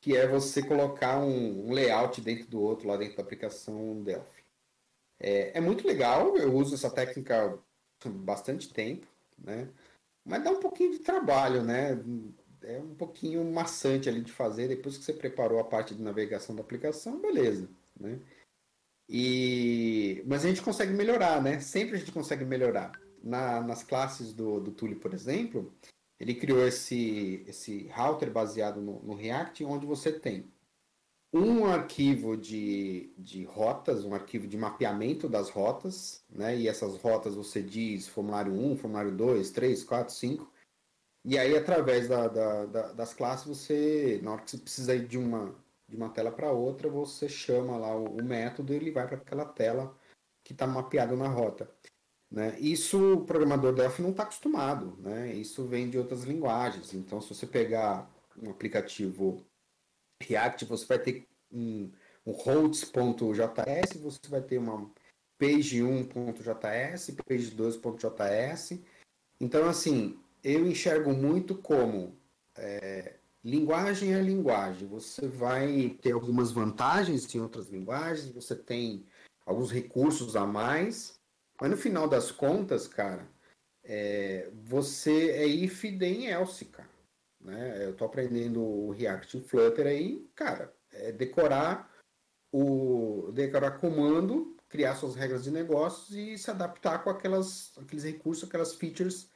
[0.00, 4.44] que é você colocar um, um, layout dentro do outro lá dentro da aplicação Delphi.
[5.18, 7.58] É, é muito legal, eu uso essa técnica
[8.04, 9.06] há bastante tempo,
[9.38, 9.68] né?
[10.24, 11.98] Mas dá um pouquinho de trabalho, né?
[12.62, 14.68] É um pouquinho maçante ali de fazer.
[14.68, 17.68] Depois que você preparou a parte de navegação da aplicação, beleza,
[17.98, 18.20] né?
[19.08, 20.22] E...
[20.26, 21.60] Mas a gente consegue melhorar, né?
[21.60, 22.92] Sempre a gente consegue melhorar
[23.22, 25.72] na, nas classes do, do Tule, por exemplo,
[26.18, 30.50] ele criou esse, esse router baseado no, no React, onde você tem
[31.32, 36.56] um arquivo de, de rotas, um arquivo de mapeamento das rotas, né?
[36.56, 40.50] E essas rotas você diz formulário 1, formulário 2, 3, 4, 5.
[41.24, 45.06] E aí, através da, da, da, das classes, você, na hora que você precisa ir
[45.06, 45.54] de uma,
[45.86, 49.16] de uma tela para outra, você chama lá o, o método e ele vai para
[49.16, 49.94] aquela tela
[50.42, 51.70] que está mapeada na rota.
[52.30, 52.58] Né?
[52.60, 55.34] Isso o programador Delphi não está acostumado, né?
[55.34, 56.92] isso vem de outras linguagens.
[56.92, 58.10] Então, se você pegar
[58.40, 59.44] um aplicativo
[60.22, 61.90] React, você vai ter um,
[62.26, 64.90] um hosts.js, você vai ter uma
[65.40, 68.80] page1.js, page2.js.
[69.40, 72.18] Então, assim, eu enxergo muito como
[72.56, 73.14] é,
[73.44, 74.88] linguagem é linguagem.
[74.88, 79.06] Você vai ter algumas vantagens em outras linguagens, você tem
[79.46, 81.17] alguns recursos a mais,
[81.60, 83.28] mas no final das contas, cara,
[83.84, 86.90] é, você é if, then else, cara.
[87.40, 87.86] Né?
[87.86, 91.90] Eu tô aprendendo o React e Flutter aí, cara, é decorar
[92.52, 98.48] o decorar comando, criar suas regras de negócios e se adaptar com aquelas, aqueles recursos,
[98.48, 99.30] aquelas features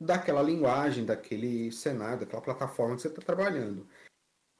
[0.00, 3.86] daquela linguagem, daquele cenário, daquela plataforma que você está trabalhando.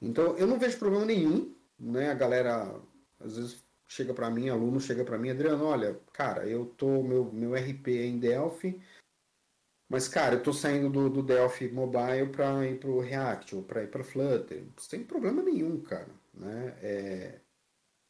[0.01, 2.11] Então, eu não vejo problema nenhum, né?
[2.11, 2.79] A galera
[3.19, 7.31] às vezes chega para mim, aluno chega para mim, Adriano, olha, cara, eu tô meu
[7.31, 8.81] meu RP é em Delphi,
[9.89, 13.83] mas cara, eu tô saindo do, do Delphi Mobile para ir pro React ou para
[13.83, 16.77] ir para Flutter, sem problema nenhum, cara, né?
[16.81, 17.39] É...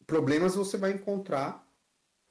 [0.07, 1.65] problemas você vai encontrar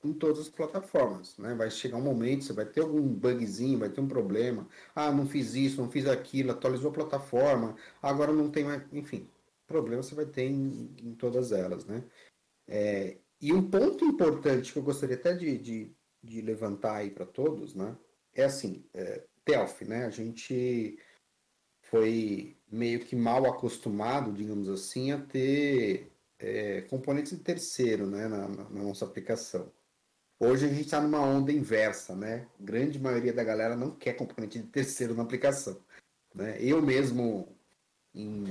[0.04, 1.54] em todas as plataformas, né?
[1.54, 4.68] Vai chegar um momento, você vai ter algum bugzinho, vai ter um problema.
[4.94, 8.82] Ah, não fiz isso, não fiz aquilo, atualizou a plataforma, agora não tem mais.
[8.92, 9.28] Enfim,
[9.66, 12.04] problema você vai ter em, em todas elas, né?
[12.68, 17.26] É, e um ponto importante que eu gostaria até de, de, de levantar aí para
[17.26, 17.96] todos, né?
[18.34, 20.06] É assim, é, Delphi, né?
[20.06, 20.98] A gente
[21.82, 28.48] foi meio que mal acostumado, digamos assim, a ter é, componentes de terceiro né, na,
[28.48, 29.72] na, nossa aplicação.
[30.40, 32.48] Hoje a gente está numa onda inversa, né?
[32.58, 35.80] Grande maioria da galera não quer componente de terceiro na aplicação.
[36.34, 36.56] Né?
[36.60, 37.56] Eu mesmo,
[38.14, 38.42] em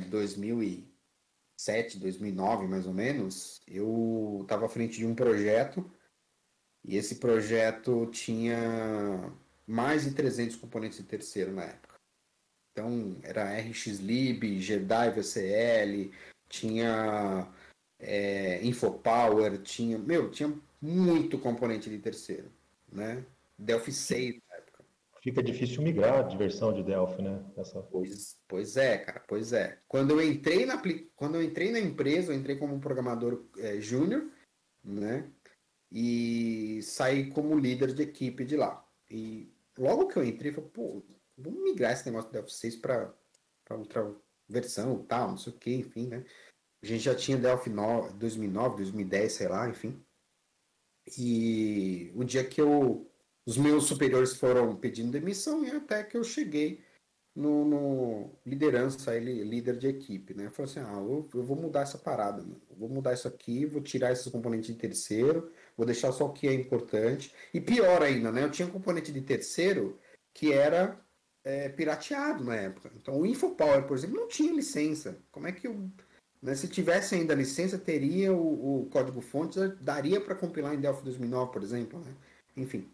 [1.58, 5.89] 2007, 2009 mais ou menos, eu estava à frente de um projeto
[6.84, 9.32] e esse projeto tinha
[9.66, 11.95] mais de 300 componentes de terceiro na época.
[12.72, 16.12] Então era RxLib, Jedi VCL,
[16.49, 17.47] tinha
[17.99, 22.51] é, Infopower, tinha, meu, tinha muito componente de terceiro,
[22.91, 23.24] né?
[23.58, 24.43] Delphi 6 na época.
[25.24, 27.41] Fica difícil migrar de versão de Delphi, né?
[27.55, 27.82] Essa...
[27.82, 29.80] Pois, pois é, cara, pois é.
[29.88, 30.82] Quando eu entrei na,
[31.15, 34.30] quando eu entrei na empresa, eu entrei como programador é, júnior,
[34.84, 35.32] né?
[35.89, 38.86] E saí como líder de equipe de lá.
[39.09, 41.01] E logo que eu entrei, eu falei, pô,
[41.38, 43.13] vamos migrar esse negócio do Delphi 6 para
[43.69, 44.13] outra
[44.49, 46.26] versão, tal, não sei o que, enfim, né?
[46.84, 50.03] A gente já tinha Delphi 9, 2009, 2010, sei lá, enfim.
[51.17, 53.09] E o dia que eu.
[53.46, 56.84] Os meus superiores foram pedindo demissão e até que eu cheguei
[57.36, 60.50] no, no liderança, ele, líder de equipe, né?
[60.50, 62.41] Falei assim, ah, eu, eu vou mudar essa parada.
[62.41, 66.34] Eu vou mudar isso aqui, vou tirar esses componentes de terceiro, vou deixar só o
[66.34, 67.34] que é importante.
[67.54, 68.44] E pior ainda, né?
[68.44, 70.00] Eu tinha um componente de terceiro
[70.34, 71.00] que era
[71.44, 72.91] é, pirateado na época.
[72.96, 75.18] Então o InfoPower, por exemplo, não tinha licença.
[75.32, 75.89] Como é que eu
[76.44, 76.56] né?
[76.56, 81.64] Se tivesse ainda licença, teria o, o código-fonte, daria para compilar em Delphi 2009, por
[81.64, 82.00] exemplo.
[82.02, 82.14] Né?
[82.58, 82.91] Enfim.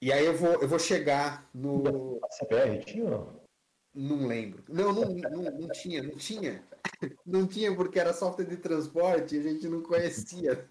[0.00, 2.20] E aí eu vou, eu vou chegar no.
[2.22, 3.26] A CBR tinha?
[3.94, 4.62] Não lembro.
[4.68, 6.62] Não, não, não, não tinha, não tinha.
[7.26, 10.68] Não tinha porque era software de transporte e a gente não conhecia.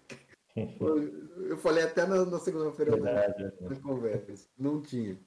[0.56, 4.48] Eu falei até na, na segunda-feira na conversa.
[4.58, 5.18] Não tinha.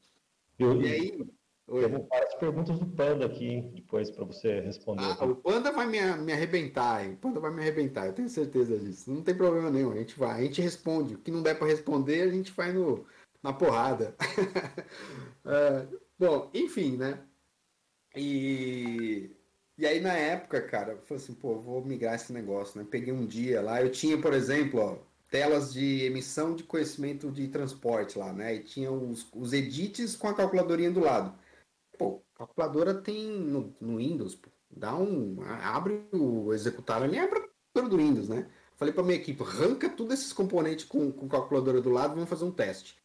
[0.57, 1.25] Eu, e aí,
[1.71, 1.89] Oi.
[1.89, 5.03] Tem várias perguntas do Panda aqui depois para você responder.
[5.03, 7.13] Ah, o Panda vai me, me arrebentar, hein?
[7.13, 9.09] O Panda vai me arrebentar, eu tenho certeza disso.
[9.09, 11.15] Não tem problema nenhum, a gente vai, a gente responde.
[11.15, 13.05] O que não der para responder, a gente vai no,
[13.43, 14.15] na porrada.
[15.45, 15.87] é,
[16.17, 17.23] bom, enfim, né?
[18.15, 19.35] E,
[19.77, 22.87] e aí na época, cara, eu falei assim, pô, vou migrar esse negócio, né?
[22.89, 24.97] Peguei um dia lá, eu tinha, por exemplo, ó,
[25.29, 28.55] telas de emissão de conhecimento de transporte lá, né?
[28.55, 31.33] E tinha os, os edits com a calculadorinha do lado
[32.01, 35.37] pô, calculadora tem no, no Windows, pô, dá um.
[35.43, 38.49] abre o executável ali, abre o do Windows, né?
[38.75, 42.45] Falei pra minha equipe, arranca tudo esses componentes com, com calculadora do lado, vamos fazer
[42.45, 42.99] um teste.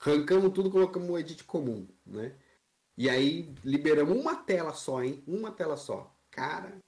[0.00, 2.34] Arrancamos tudo, colocamos um edit comum, né?
[2.96, 5.22] E aí liberamos uma tela só, hein?
[5.26, 6.14] Uma tela só.
[6.30, 6.78] Cara,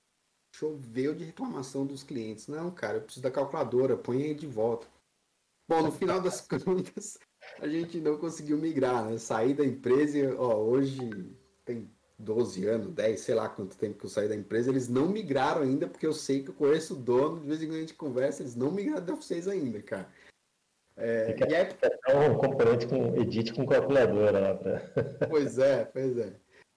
[0.54, 2.48] choveu de reclamação dos clientes.
[2.48, 4.86] Não, cara, eu preciso da calculadora, põe aí de volta.
[5.68, 7.18] Bom, no final das contas,
[7.60, 9.18] a gente não conseguiu migrar, né?
[9.18, 10.98] Saí da empresa ó, hoje
[11.64, 15.08] tem 12 anos, 10, sei lá quanto tempo que eu saí da empresa, eles não
[15.08, 17.80] migraram ainda, porque eu sei que eu conheço o dono, de vez em quando a
[17.80, 20.08] gente conversa, eles não migraram da vocês ainda, cara.
[20.96, 24.82] É, e é um componente com edit com calculadora lá pra...
[25.28, 26.34] Pois é, pois é.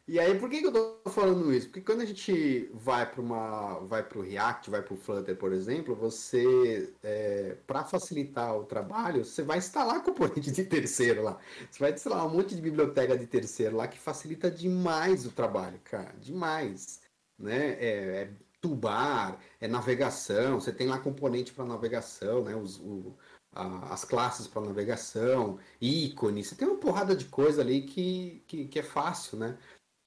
[0.07, 1.67] E aí, por que, que eu tô falando isso?
[1.67, 5.35] Porque quando a gente vai para uma, vai para o React, vai para o Flutter,
[5.35, 11.39] por exemplo, você, é, para facilitar o trabalho, você vai instalar componente de terceiro lá.
[11.71, 15.79] Você vai instalar um monte de biblioteca de terceiro lá que facilita demais o trabalho,
[15.83, 17.01] cara, demais,
[17.39, 17.71] né?
[17.79, 18.29] É, é
[18.61, 20.59] tubar, é navegação.
[20.59, 22.55] Você tem lá componente para navegação, né?
[22.55, 23.15] Os, o,
[23.55, 26.43] a, as classes para navegação, ícone.
[26.43, 29.57] Você tem uma porrada de coisa ali que, que, que é fácil, né?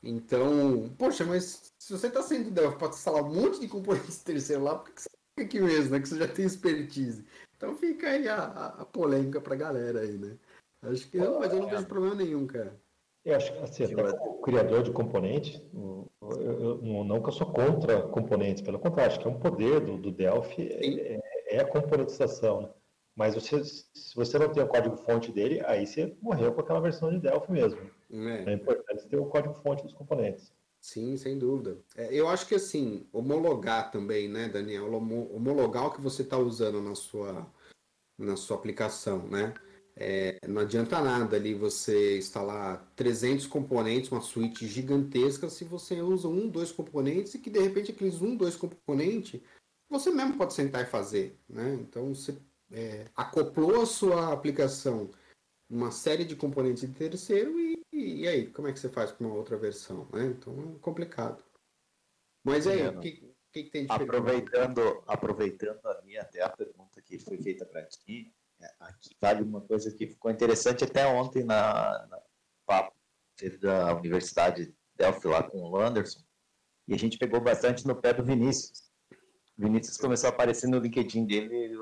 [0.03, 4.63] Então, poxa, mas se você está sendo Delphi para instalar um monte de componentes terceiro
[4.63, 6.01] lá, por que você fica aqui mesmo, né?
[6.01, 7.25] Que você já tem expertise.
[7.57, 8.45] Então fica aí a,
[8.79, 10.37] a, polêmica para a galera aí, né?
[10.83, 12.81] Acho que não, mas eu não vejo problema nenhum, cara.
[13.25, 17.53] Eu acho que assim, até como criador de componentes, eu, eu, não que eu sou
[17.53, 21.67] contra componentes, pelo contrário, acho que é um poder do, do Delphi, é, é, a
[21.67, 22.63] componentização.
[22.63, 22.69] Né?
[23.19, 27.11] Mas você, se você não tem o código-fonte dele, aí você morreu com aquela versão
[27.11, 27.81] de Delphi mesmo.
[28.12, 30.53] É, é importante ter o código-fonte dos componentes.
[30.81, 31.79] Sim, sem dúvida.
[31.97, 34.95] É, eu acho que assim, homologar também, né, Daniel?
[34.95, 37.45] Homologar o que você está usando na sua,
[38.16, 39.53] na sua aplicação, né?
[39.97, 46.29] É, não adianta nada ali você instalar 300 componentes, uma suíte gigantesca, se você usa
[46.29, 49.41] um, dois componentes e que de repente aqueles um, dois componentes
[49.91, 51.75] você mesmo pode sentar e fazer, né?
[51.81, 52.37] Então você
[52.71, 55.11] é, acoplou a sua aplicação
[55.69, 59.25] uma série de componentes de terceiro e, e, aí, como é que você faz com
[59.25, 60.09] uma outra versão?
[60.12, 60.27] Né?
[60.27, 61.45] Então é complicado.
[62.45, 63.12] Mas aí, o que,
[63.53, 67.85] que, que, tem de aproveitando, aproveitando a minha até a pergunta que foi feita para
[67.85, 72.21] ti, é, aqui vale uma coisa que ficou interessante até ontem na, na
[72.66, 72.97] papo
[73.61, 76.21] da Universidade Delphi lá com o Anderson,
[76.87, 78.91] e a gente pegou bastante no pé do Vinícius.
[79.57, 81.77] O Vinícius começou a aparecer no LinkedIn dele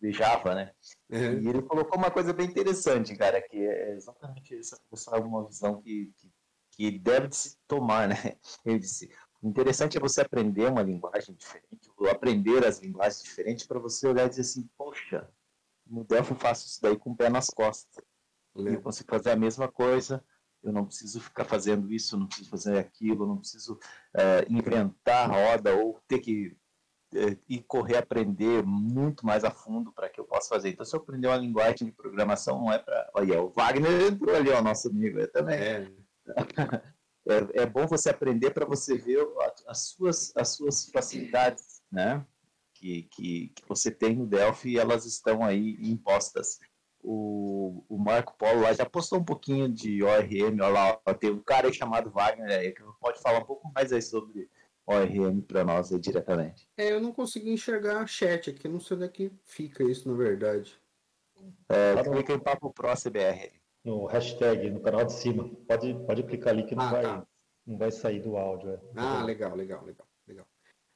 [0.00, 0.72] de Java, né?
[1.10, 1.40] Uhum.
[1.40, 5.46] E ele colocou uma coisa bem interessante, cara, que é exatamente essa, essa é uma
[5.46, 6.32] visão que, que,
[6.72, 8.16] que deve se tomar, né?
[8.64, 9.10] Ele disse,
[9.42, 14.08] o interessante é você aprender uma linguagem diferente, ou aprender as linguagens diferentes para você
[14.08, 15.28] olhar e dizer assim, poxa,
[15.86, 18.04] no Delphi eu faço isso daí com o pé nas costas.
[18.54, 18.68] Uhum.
[18.68, 20.24] Eu consigo fazer a mesma coisa,
[20.62, 25.76] eu não preciso ficar fazendo isso, não preciso fazer aquilo, não preciso uh, inventar roda
[25.76, 26.56] ou ter que
[27.48, 30.70] e correr aprender muito mais a fundo para que eu possa fazer.
[30.70, 33.10] Então, se eu aprender uma linguagem de programação, não é para.
[33.14, 35.56] Olha, o Wagner entrou ali, ó, nosso amigo, eu também.
[35.56, 35.90] É.
[37.28, 39.26] é, é bom você aprender para você ver
[39.66, 42.24] as suas, as suas facilidades, né?
[42.74, 46.58] Que, que, que você tem no Delphi e elas estão aí impostas.
[47.02, 51.30] O, o Marco Polo lá já postou um pouquinho de ORM, olha lá, ó, tem
[51.30, 54.50] um cara aí chamado Wagner aí que pode falar um pouco mais aí sobre
[54.86, 56.68] ORM para nós aí diretamente.
[56.76, 60.16] É, eu não consegui enxergar chat aqui, não sei onde é que fica isso, na
[60.16, 60.78] verdade.
[61.68, 63.52] É, clica em Papo Pro CBR.
[63.84, 65.48] No hashtag, no canal de cima.
[65.66, 67.26] Pode, pode clicar ali que não, ah, vai, tá.
[67.66, 68.70] não vai sair do áudio.
[68.70, 68.80] É.
[68.96, 70.46] Ah, legal, legal, legal, legal.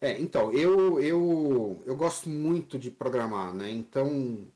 [0.00, 3.70] É, então, eu, eu, eu gosto muito de programar, né?
[3.70, 4.50] Então,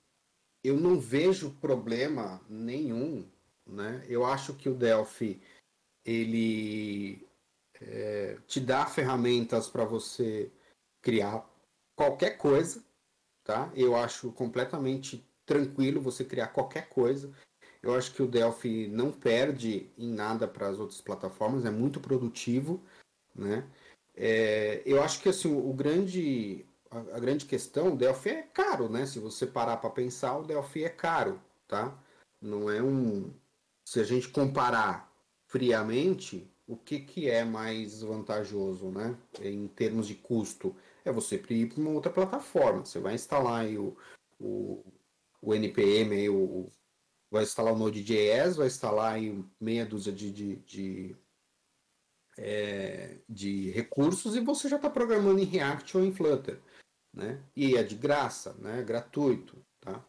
[0.62, 3.28] eu não vejo problema nenhum,
[3.66, 4.04] né?
[4.08, 5.40] Eu acho que o Delphi,
[6.04, 7.26] ele
[7.80, 10.50] é, te dá ferramentas para você
[11.02, 11.44] criar
[11.94, 12.84] qualquer coisa,
[13.44, 13.70] tá?
[13.74, 17.32] Eu acho completamente tranquilo você criar qualquer coisa.
[17.82, 22.00] Eu acho que o Delphi não perde em nada para as outras plataformas, é muito
[22.00, 22.82] produtivo,
[23.34, 23.68] né?
[24.16, 28.88] É, eu acho que assim o grande a, a, grande questão, o Delphi é caro,
[28.88, 29.06] né?
[29.06, 31.98] Se você parar para pensar, o Delphi é caro, tá?
[32.40, 33.32] Não é um
[33.84, 35.12] se a gente comparar
[35.46, 39.16] friamente, o que, que é mais vantajoso, né?
[39.40, 42.84] Em termos de custo, é você ir para uma outra plataforma.
[42.84, 43.96] Você vai instalar o,
[44.40, 44.84] o,
[45.42, 46.70] o NPM, aí o,
[47.30, 51.16] vai instalar o Node.js, vai instalar aí meia dúzia de, de, de,
[52.38, 56.60] é, de recursos e você já está programando em React ou em Flutter,
[57.12, 57.42] né?
[57.54, 58.82] E é de graça, né?
[58.82, 60.02] Gratuito, tá?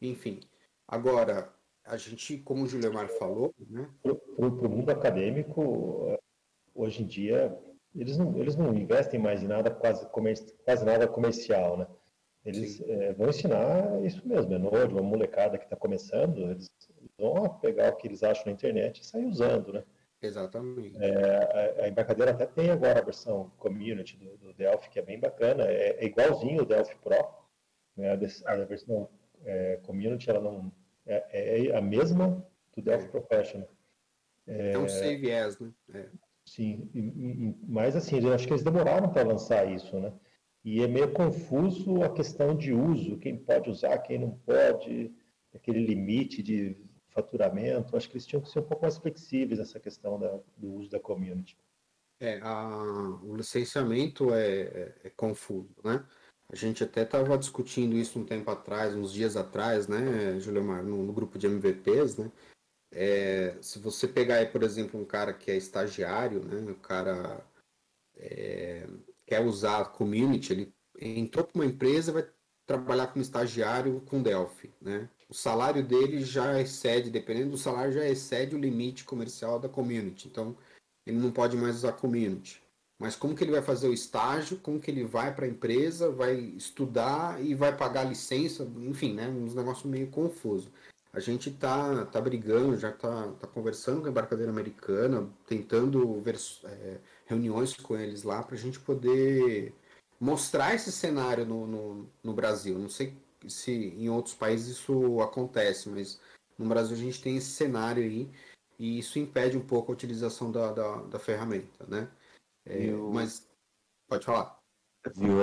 [0.00, 0.40] Enfim,
[0.86, 1.52] agora
[1.90, 3.88] a gente, como o Juliomar falou, né?
[4.02, 4.12] Para
[4.46, 6.16] o mundo acadêmico,
[6.74, 7.58] hoje em dia,
[7.94, 10.06] eles não, eles não investem mais em nada quase,
[10.64, 11.86] quase nada comercial, né?
[12.44, 16.70] Eles é, vão ensinar isso mesmo, é Node, uma molecada que está começando, eles
[17.18, 19.84] vão pegar o que eles acham na internet e sair usando, né?
[20.22, 20.96] Exatamente.
[21.02, 25.02] É, a, a, embarcadeira até tem agora a versão community do, do Delphi, que é
[25.02, 27.26] bem bacana, é, é igualzinho o Delphi Pro,
[27.96, 28.10] né?
[28.10, 29.08] a, a versão
[29.44, 30.72] é, community ela não,
[31.06, 33.68] é, é a mesma do Delphi Professional.
[34.46, 35.72] É, é um save as, né?
[35.94, 36.08] É.
[36.44, 40.12] Sim, e, e, mas assim, eu acho que eles demoraram para lançar isso, né?
[40.64, 45.12] E é meio confuso a questão de uso, quem pode usar, quem não pode,
[45.54, 46.76] aquele limite de
[47.10, 47.96] faturamento.
[47.96, 50.90] Acho que eles tinham que ser um pouco mais flexíveis nessa questão da, do uso
[50.90, 51.56] da community.
[52.18, 56.04] É, a, o licenciamento é, é, é, confuso, né?
[56.52, 60.82] A gente até estava discutindo isso um tempo atrás, uns dias atrás, né, Julio Mar,
[60.82, 62.30] no, no, grupo de MVPs, né?
[62.92, 67.40] É, se você pegar aí, por exemplo, um cara que é estagiário, né, o cara
[68.16, 68.84] é,
[69.24, 72.28] quer usar a community, ele entrou para uma empresa vai
[72.66, 75.08] trabalhar como estagiário com Delphi, né?
[75.28, 80.28] O salário dele já excede, dependendo do salário, já excede o limite comercial da community.
[80.28, 80.56] Então,
[81.06, 82.62] ele não pode mais usar community.
[83.00, 86.10] Mas como que ele vai fazer o estágio, como que ele vai para a empresa,
[86.10, 89.26] vai estudar e vai pagar licença, enfim, né?
[89.26, 90.70] Uns negócios meio confuso.
[91.10, 96.36] A gente tá, tá brigando, já tá, tá conversando com a embarcadeira americana, tentando ver
[96.64, 99.74] é, reuniões com eles lá para a gente poder
[100.20, 102.78] mostrar esse cenário no, no, no, Brasil.
[102.78, 103.16] Não sei
[103.48, 106.20] se em outros países isso acontece, mas
[106.58, 108.30] no Brasil a gente tem esse cenário aí
[108.78, 112.08] e isso impede um pouco a utilização da, da, da ferramenta, né?
[112.66, 113.10] É, Eu...
[113.10, 113.48] Mas
[114.08, 114.58] pode falar.
[115.16, 115.38] Viu,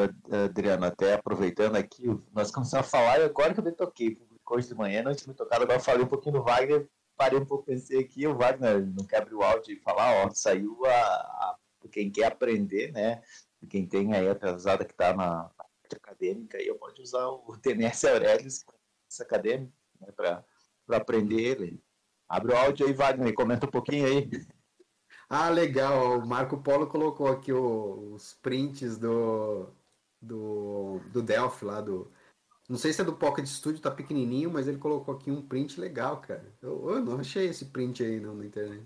[0.45, 4.15] Adriano, até aproveitando aqui, nós começamos a falar e agora que eu me toquei,
[4.47, 7.45] hoje de manhã, não tinha me tocado, agora falei um pouquinho do Wagner, parei um
[7.45, 10.91] pouco, pensei aqui, o Wagner não quer abrir o áudio e falar, ó, saiu a,
[10.91, 11.57] a
[11.91, 13.23] quem quer aprender, né,
[13.67, 17.57] quem tem aí a atrasada que está na parte acadêmica, aí eu pode usar o
[17.59, 18.63] TNS Aurelius,
[19.19, 20.45] acadêmico, né, para
[20.91, 21.81] aprender ele.
[22.29, 24.29] Abre o áudio aí, Wagner, comenta um pouquinho aí.
[25.29, 26.19] Ah, legal.
[26.19, 29.69] O Marco Polo colocou aqui os prints do,
[30.21, 32.11] do, do Delphi lá, do.
[32.69, 35.79] Não sei se é do Pocket Studio, tá pequenininho, mas ele colocou aqui um print
[35.79, 36.53] legal, cara.
[36.61, 38.85] Eu, eu não achei esse print aí não, na internet.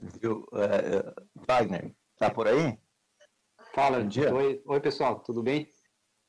[0.00, 0.46] Viu?
[0.52, 2.78] Uh, Wagner, tá por aí?
[3.74, 4.34] Fala, Bom dia.
[4.34, 5.70] Oi, oi, pessoal, tudo bem?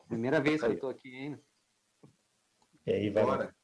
[0.09, 1.39] Primeira vez que eu tô aqui, hein?
[2.85, 3.55] E aí, Wagner?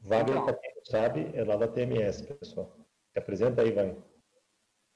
[0.00, 2.77] Wagner, então, para quem não sabe, é lá da TMS, pessoal.
[3.18, 3.96] Se apresenta aí, Wagner.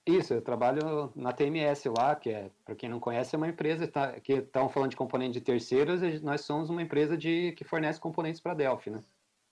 [0.07, 3.87] Isso, eu trabalho na TMS lá, que é, para quem não conhece, é uma empresa
[3.87, 8.01] tá, que estão falando de componentes de terceiros, nós somos uma empresa de, que fornece
[8.01, 9.01] componentes para a Delphi, né?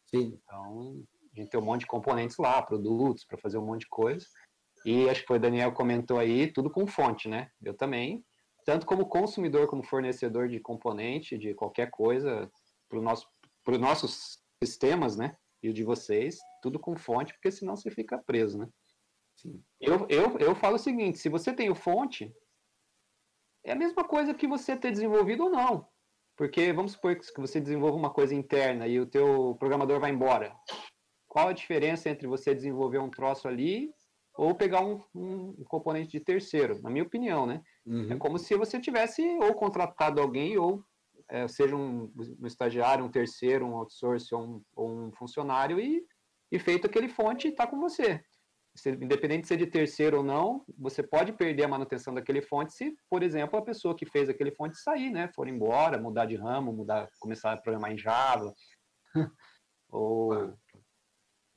[0.06, 0.38] Sim.
[0.44, 1.02] Então,
[1.32, 4.26] a gente tem um monte de componentes lá, produtos, para fazer um monte de coisa.
[4.84, 7.50] E acho que foi o Daniel comentou aí, tudo com fonte, né?
[7.62, 8.24] Eu também,
[8.64, 12.50] tanto como consumidor, como fornecedor de componente, de qualquer coisa,
[12.88, 13.26] para nosso,
[13.66, 15.36] os nossos sistemas, né?
[15.62, 18.68] E o de vocês, tudo com fonte, porque senão você fica preso, né?
[19.36, 19.62] Sim.
[19.80, 22.32] Eu, eu, eu falo o seguinte: se você tem o fonte,
[23.64, 25.88] é a mesma coisa que você ter desenvolvido ou não.
[26.36, 30.54] Porque vamos supor que você desenvolva uma coisa interna e o teu programador vai embora.
[31.28, 33.90] Qual a diferença entre você desenvolver um troço ali
[34.34, 36.80] ou pegar um, um componente de terceiro?
[36.80, 37.62] Na minha opinião, né?
[37.84, 38.12] Uhum.
[38.12, 40.82] É como se você tivesse ou contratado alguém ou
[41.28, 46.02] é, seja um, um, estagiário, um terceiro, um outsource ou um, ou um funcionário e,
[46.50, 48.22] e feito aquele fonte está com você
[48.86, 52.94] independente de ser de terceiro ou não, você pode perder a manutenção daquele fonte se,
[53.08, 55.30] por exemplo, a pessoa que fez aquele fonte sair, né?
[55.34, 58.54] For embora, mudar de ramo, mudar, começar a programar em Java.
[59.88, 60.54] ou...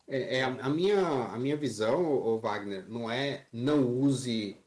[0.09, 4.61] É, é, a, minha, a minha visão, o Wagner, não é não use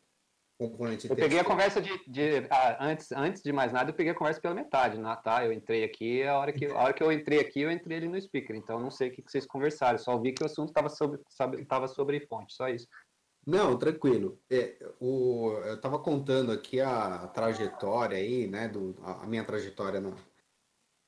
[0.59, 4.13] componente Eu peguei a conversa de, de ah, antes, antes de mais nada, eu peguei
[4.13, 5.17] a conversa pela metade, né?
[5.23, 5.45] tá?
[5.45, 8.09] Eu entrei aqui, a hora que, a hora que eu entrei aqui, eu entrei ali
[8.09, 10.69] no speaker, então não sei o que, que vocês conversaram, só vi que o assunto
[10.69, 11.21] estava sobre,
[11.67, 12.87] tava sobre fonte, só isso.
[13.47, 14.41] Não, tranquilo.
[14.51, 20.01] É, o, eu estava contando aqui a, trajetória aí, né, do, a, a minha trajetória
[20.01, 20.13] na,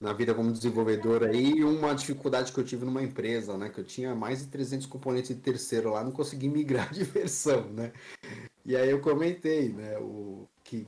[0.01, 3.85] na vida como desenvolvedor aí uma dificuldade que eu tive numa empresa, né, que eu
[3.85, 7.93] tinha mais de 300 componentes de terceiro lá, não consegui migrar de versão, né?
[8.69, 10.87] E aí eu comentei, né, o, que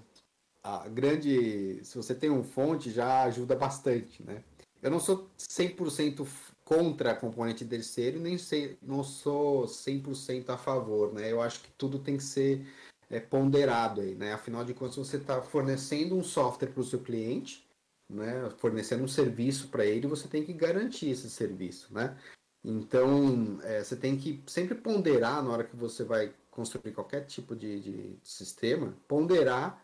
[0.62, 4.45] a grande, se você tem um fonte, já ajuda bastante, né?
[4.83, 6.28] Eu não sou 100%
[6.62, 11.33] contra componente terceiro, nem sei, não sou 100% a favor, né?
[11.33, 12.66] Eu acho que tudo tem que ser
[13.09, 14.35] é, ponderado aí, né?
[14.35, 17.66] Afinal de contas, você está fornecendo um software para o seu cliente,
[18.11, 18.51] né?
[18.59, 22.14] Fornecendo um serviço para ele, você tem que garantir esse serviço, né?
[22.62, 27.57] Então, é, você tem que sempre ponderar na hora que você vai construir qualquer tipo
[27.57, 29.83] de, de sistema, ponderar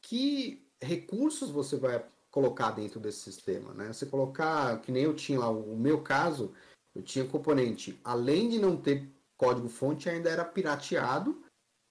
[0.00, 3.92] que recursos você vai colocar dentro desse sistema, né?
[3.92, 6.54] Você colocar, que nem eu tinha lá, o meu caso,
[6.94, 11.42] eu tinha componente, além de não ter código fonte, ainda era pirateado.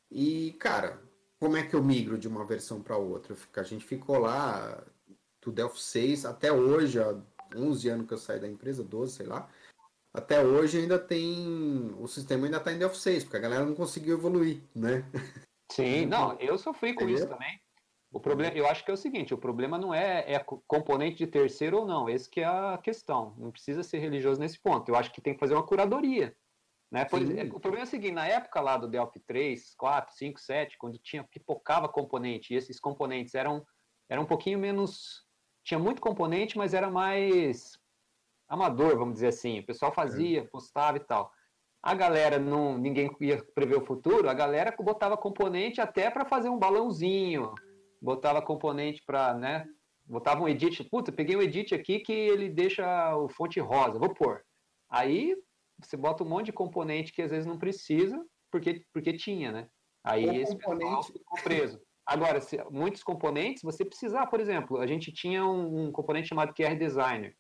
[0.10, 1.02] E, cara,
[1.38, 3.36] como é que eu migro de uma versão para outra?
[3.58, 4.82] A gente ficou lá
[5.42, 7.14] do Delphi 6 até hoje, há
[7.54, 9.50] 11 anos que eu saí da empresa, 12, sei lá
[10.14, 11.96] até hoje ainda tem.
[12.00, 15.04] O sistema ainda está em Delphi 6, porque a galera não conseguiu evoluir, né?
[15.72, 17.60] Sim, não, eu sofri com isso também.
[18.12, 21.26] O problema, eu acho que é o seguinte, o problema não é, é componente de
[21.26, 23.34] terceiro ou não, esse que é a questão.
[23.40, 24.88] Não precisa ser religioso nesse ponto.
[24.88, 26.36] Eu acho que tem que fazer uma curadoria.
[26.92, 27.06] Né?
[27.06, 30.78] Por, o problema é o seguinte, na época lá do Delphi 3, 4, 5, 7,
[30.78, 33.66] quando tinha pipocava componente, e esses componentes eram,
[34.08, 35.26] eram um pouquinho menos.
[35.64, 37.80] Tinha muito componente, mas era mais
[38.54, 39.60] amador, vamos dizer assim.
[39.60, 41.32] O pessoal fazia, postava e tal.
[41.82, 42.78] A galera não.
[42.78, 47.54] Ninguém ia prever o futuro, a galera botava componente até para fazer um balãozinho,
[48.02, 49.66] botava componente para, né?
[50.06, 50.84] Botava um edit.
[50.86, 54.44] Puta, peguei um edit aqui que ele deixa o fonte rosa, vou pôr.
[54.90, 55.36] Aí
[55.82, 59.68] você bota um monte de componente que às vezes não precisa, porque, porque tinha, né?
[60.04, 61.82] Aí o esse componente ficou preso.
[62.06, 66.54] Agora, se, muitos componentes, você precisar, por exemplo, a gente tinha um, um, componente chamado
[66.54, 67.36] QR Designer,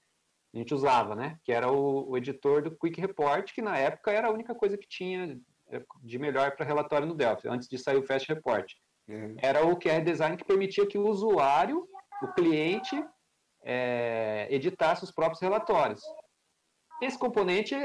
[0.54, 1.40] a gente usava, né?
[1.44, 4.78] Que era o, o, editor do Quick Report, que na época era a única coisa
[4.78, 5.40] que tinha
[5.70, 8.72] é, de melhor para relatório no Delphi, antes de sair o Fast Report.
[9.08, 9.36] Uhum.
[9.40, 11.88] Era o QR Design que permitia que o usuário,
[12.22, 13.04] o cliente,
[13.64, 16.02] é, editasse os próprios relatórios.
[17.02, 17.76] Esse componente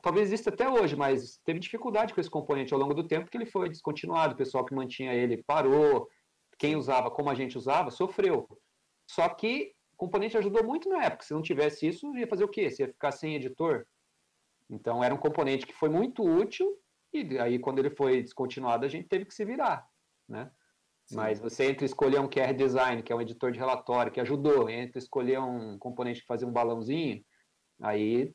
[0.00, 3.36] talvez exista até hoje, mas teve dificuldade com esse componente ao longo do tempo, porque
[3.36, 6.08] ele foi descontinuado, o pessoal que mantinha ele parou,
[6.58, 8.48] quem usava como a gente usava, sofreu.
[9.10, 12.68] Só que componente ajudou muito na época, se não tivesse isso, ia fazer o quê?
[12.68, 13.86] Você ia ficar sem editor?
[14.68, 16.76] Então era um componente que foi muito útil,
[17.12, 19.86] e aí quando ele foi descontinuado, a gente teve que se virar,
[20.28, 20.50] né?
[21.06, 21.16] Sim.
[21.16, 24.68] Mas você entre escolher um QR Design, que é um editor de relatório, que ajudou,
[24.68, 27.22] entre escolher um componente que fazia um balãozinho,
[27.80, 28.34] aí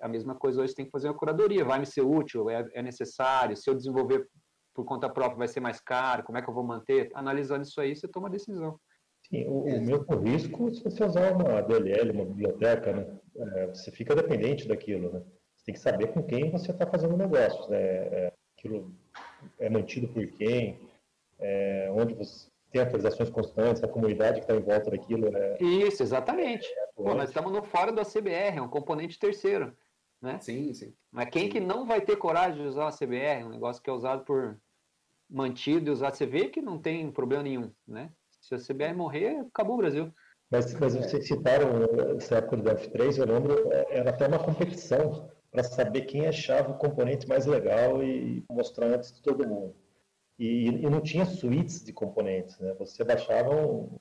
[0.00, 1.64] a mesma coisa hoje tem que fazer uma curadoria.
[1.64, 2.48] Vai me ser útil?
[2.48, 3.56] É, é, necessário?
[3.56, 4.28] Se eu desenvolver
[4.72, 6.22] por conta própria vai ser mais caro?
[6.22, 7.10] Como é que eu vou manter?
[7.14, 8.78] Analisando isso aí, você toma a decisão.
[9.30, 13.06] Sim, o, o mesmo risco se você usar uma DLL, uma biblioteca, né?
[13.36, 15.22] É, você fica dependente daquilo, né?
[15.54, 17.78] Você tem que saber com quem você está fazendo negócios, né?
[17.78, 18.92] É, aquilo
[19.58, 20.80] é mantido por quem,
[21.38, 25.34] é, onde você tem atualizações constantes, a comunidade que está em volta daquilo.
[25.34, 26.66] É, Isso, exatamente.
[26.94, 29.76] Pô, nós estamos no fora da CBR, é um componente terceiro.
[30.20, 30.38] Né?
[30.40, 30.92] Sim, sim.
[31.12, 31.48] Mas quem sim.
[31.50, 34.60] que não vai ter coragem de usar a CBR, um negócio que é usado por
[35.30, 38.10] mantido e usado, você vê que não tem problema nenhum, né?
[38.48, 40.10] Se a CBR morrer, acabou o Brasil.
[40.50, 41.68] Mas, mas vocês citaram
[42.16, 46.78] essa época do F3, eu lembro, era até uma competição para saber quem achava o
[46.78, 49.76] componente mais legal e mostrar antes de todo mundo.
[50.38, 52.74] E, e não tinha suítes de componentes, né?
[52.78, 53.98] Você baixava um...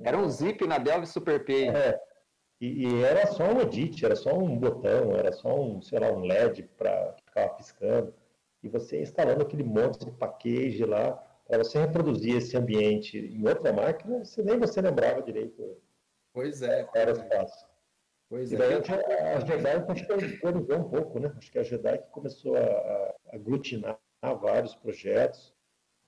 [0.00, 1.68] Era um zip na Delve Super P.
[1.68, 2.00] É,
[2.60, 6.10] e, e, era só um edit, era só um botão, era só um, sei lá,
[6.10, 8.12] um LED para ficar piscando.
[8.60, 13.72] E você instalando aquele monte de package lá, para você reproduzir esse ambiente em outra
[13.72, 15.76] máquina, você nem você lembrava direito.
[16.32, 16.88] Pois é.
[16.94, 17.66] Era espaço.
[18.28, 19.34] Pois e daí é.
[19.34, 20.12] a Jedi acho que
[20.46, 21.32] organizou um pouco, né?
[21.36, 25.54] Acho que a Jedi que começou a, a aglutinar vários projetos.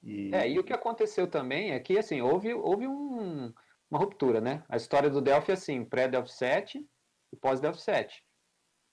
[0.03, 0.35] E...
[0.35, 3.53] É, e o que aconteceu também é que, assim, houve, houve um
[3.91, 4.63] uma ruptura, né?
[4.69, 6.89] A história do Delphi é assim, pré-Delphi 7
[7.33, 8.25] e pós-Delphi 7.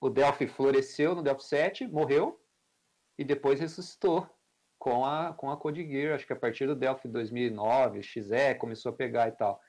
[0.02, 2.42] O Delphi floresceu no Delphi 7, morreu
[3.18, 4.28] e depois ressuscitou
[4.78, 8.92] com a com a Code Gear, acho que a partir do Delphi 2009, XE começou
[8.92, 9.60] a pegar e tal.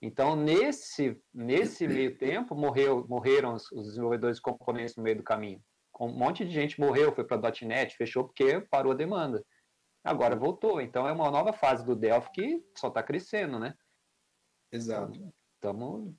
[0.00, 5.22] Então, nesse nesse meio tempo, morreu, morreram os, os desenvolvedores de componentes no meio do
[5.22, 5.62] caminho.
[6.00, 9.44] Um monte de gente morreu, foi para .NET, fechou porque parou a demanda.
[10.02, 13.74] Agora voltou, então é uma nova fase do Delphi que só está crescendo, né?
[14.70, 15.32] Exato.
[15.58, 16.14] Então,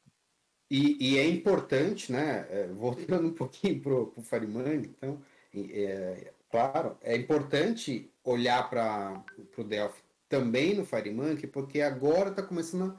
[0.71, 2.47] e, e, é importante, né?
[2.49, 5.21] É, voltando um pouquinho para o Farimang, então,
[5.53, 9.23] é, claro, é importante olhar para
[9.57, 12.95] o Delphi também no FireMonkey, porque agora está começando a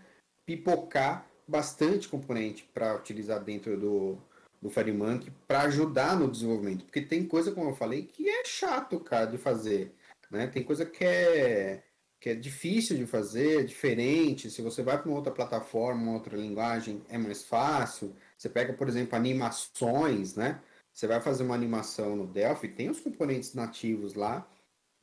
[0.46, 4.18] pipocar bastante componente para utilizar dentro do,
[4.62, 6.84] do FireMonkey para ajudar no desenvolvimento.
[6.84, 9.92] Porque tem coisa, como eu falei, que é chato, cara, de fazer.
[10.30, 10.46] Né?
[10.46, 11.82] Tem coisa que é
[12.18, 14.50] que é difícil de fazer, é diferente.
[14.50, 18.16] Se você vai para uma outra plataforma, uma outra linguagem, é mais fácil.
[18.36, 20.60] Você pega, por exemplo, animações, né?
[20.92, 24.48] Você vai fazer uma animação no Delphi, tem os componentes nativos lá,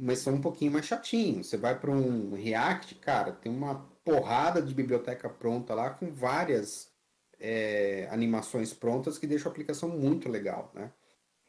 [0.04, 1.48] mas são um pouquinho mais chatinhos.
[1.48, 6.92] Você vai para um React, cara, tem uma porrada de biblioteca pronta lá com várias
[7.40, 10.92] é, animações prontas que deixam a aplicação muito legal, né?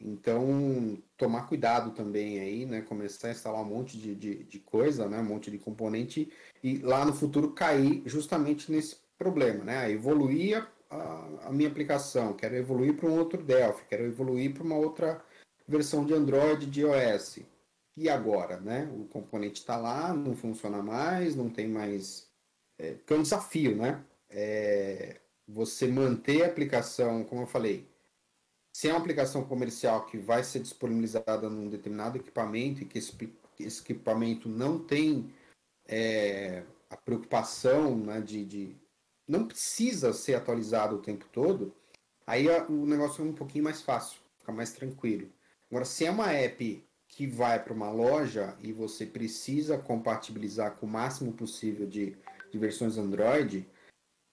[0.01, 2.81] Então, tomar cuidado também aí, né?
[2.83, 5.19] Começar a instalar um monte de, de, de, coisa, né?
[5.19, 6.31] Um monte de componente
[6.63, 9.91] e lá no futuro cair justamente nesse problema, né?
[9.91, 14.63] Evoluir a, a, a minha aplicação, quero evoluir para um outro Delphi, quero evoluir para
[14.63, 15.21] uma outra
[15.67, 17.41] versão de Android, de iOS.
[17.97, 18.91] E agora, né?
[18.93, 22.29] O componente está lá, não funciona mais, não tem mais...
[22.79, 24.05] É, que é um desafio, né?
[24.29, 27.89] É, você manter a aplicação, como eu falei,
[28.75, 33.17] se é uma aplicação comercial que vai ser disponibilizada num determinado equipamento e que esse,
[33.61, 35.33] esse equipamento não tem
[35.87, 38.77] é, a preocupação né, de, de,
[39.29, 41.73] Não precisa ser atualizado o tempo todo,
[42.27, 45.31] aí a, o negócio é um pouquinho mais fácil, fica mais tranquilo.
[45.71, 46.85] Agora, se é uma app
[47.15, 52.17] que vai para uma loja e você precisa compatibilizar com o máximo possível de,
[52.51, 53.69] de versões Android,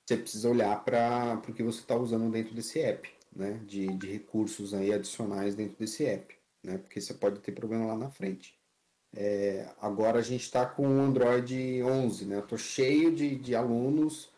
[0.03, 3.61] você precisa olhar para o que você está usando dentro desse app, né?
[3.65, 6.79] De, de recursos aí adicionais dentro desse app, né?
[6.79, 8.59] Porque você pode ter problema lá na frente.
[9.15, 12.37] É, agora a gente está com o Android 11, né?
[12.37, 14.31] Eu estou cheio de, de alunos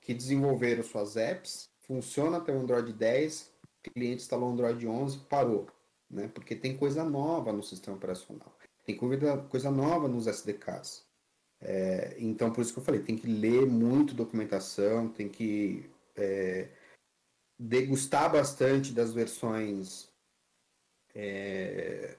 [0.00, 5.18] que desenvolveram suas apps, funciona até o Android 10, o cliente instalou o Android 11,
[5.28, 5.66] parou,
[6.12, 6.30] né?
[6.32, 11.04] Porque tem coisa nova no sistema operacional, tem coisa, nova nos SDKs.
[11.60, 16.68] É, então, por isso que eu falei, tem que ler muito documentação, tem que é,
[17.58, 20.12] degustar bastante das versões
[21.14, 22.16] é,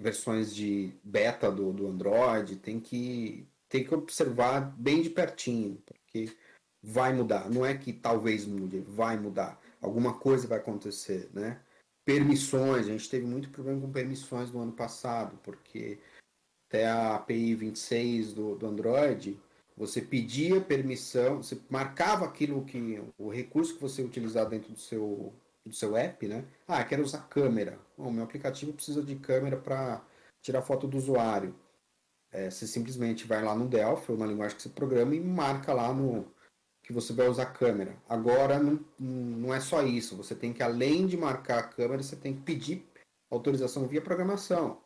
[0.00, 6.34] versões de beta do, do Android, tem que, tem que observar bem de pertinho, porque
[6.82, 7.50] vai mudar.
[7.50, 9.60] Não é que talvez mude, vai mudar.
[9.80, 11.60] Alguma coisa vai acontecer, né?
[12.04, 15.98] Permissões, a gente teve muito problema com permissões no ano passado, porque
[16.68, 19.38] até a API 26 do, do Android,
[19.76, 25.32] você pedia permissão, você marcava aquilo que o recurso que você utilizar dentro do seu
[25.64, 26.44] do seu app, né?
[26.66, 27.78] Ah, quero usar câmera.
[27.96, 30.04] O meu aplicativo precisa de câmera para
[30.40, 31.54] tirar foto do usuário.
[32.32, 35.72] É, você simplesmente vai lá no Delphi ou na linguagem que você programa e marca
[35.72, 36.26] lá no
[36.82, 37.96] que você vai usar câmera.
[38.08, 40.16] Agora não, não é só isso.
[40.16, 42.86] Você tem que além de marcar a câmera, você tem que pedir
[43.30, 44.80] autorização via programação.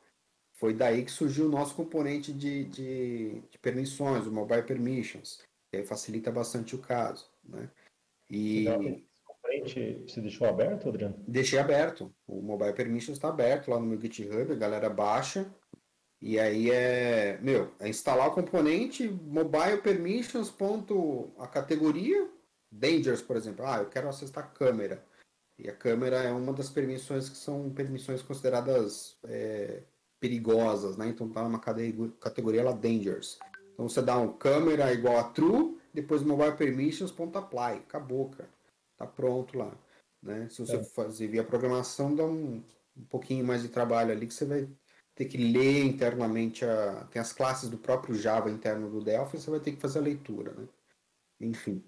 [0.52, 5.82] Foi daí que surgiu o nosso componente de, de, de permissões, o Mobile Permissions, que
[5.82, 7.70] facilita bastante o caso, né?
[8.30, 8.66] E
[9.46, 11.16] frente você deixou aberto, Adriano?
[11.26, 12.12] Deixei aberto.
[12.26, 15.46] O Mobile Permissions está aberto lá no meu GitHub, a galera baixa.
[16.20, 22.28] E aí é, meu, é instalar o componente mobile permissions ponto a categoria
[22.70, 23.66] Dangers, por exemplo.
[23.66, 25.04] Ah, eu quero acessar a câmera.
[25.58, 29.82] E a câmera é uma das permissões que são permissões consideradas é,
[30.20, 31.08] perigosas, né?
[31.08, 33.38] Então tá numa categoria lá Dangers.
[33.72, 37.78] Então você dá um câmera igual a true, depois mobile permissions ponto apply.
[37.78, 38.56] Acabou, cara
[38.96, 39.72] tá pronto lá.
[40.22, 40.48] Né?
[40.48, 40.84] Se você é.
[40.84, 42.62] fazer via programação, dá um,
[42.96, 44.68] um pouquinho mais de trabalho ali que você vai
[45.16, 49.50] ter que ler internamente a, tem as classes do próprio Java interno do Delphi, você
[49.50, 50.68] vai ter que fazer a leitura, né?
[51.40, 51.82] Enfim.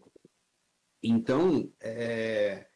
[1.03, 2.67] Então, é,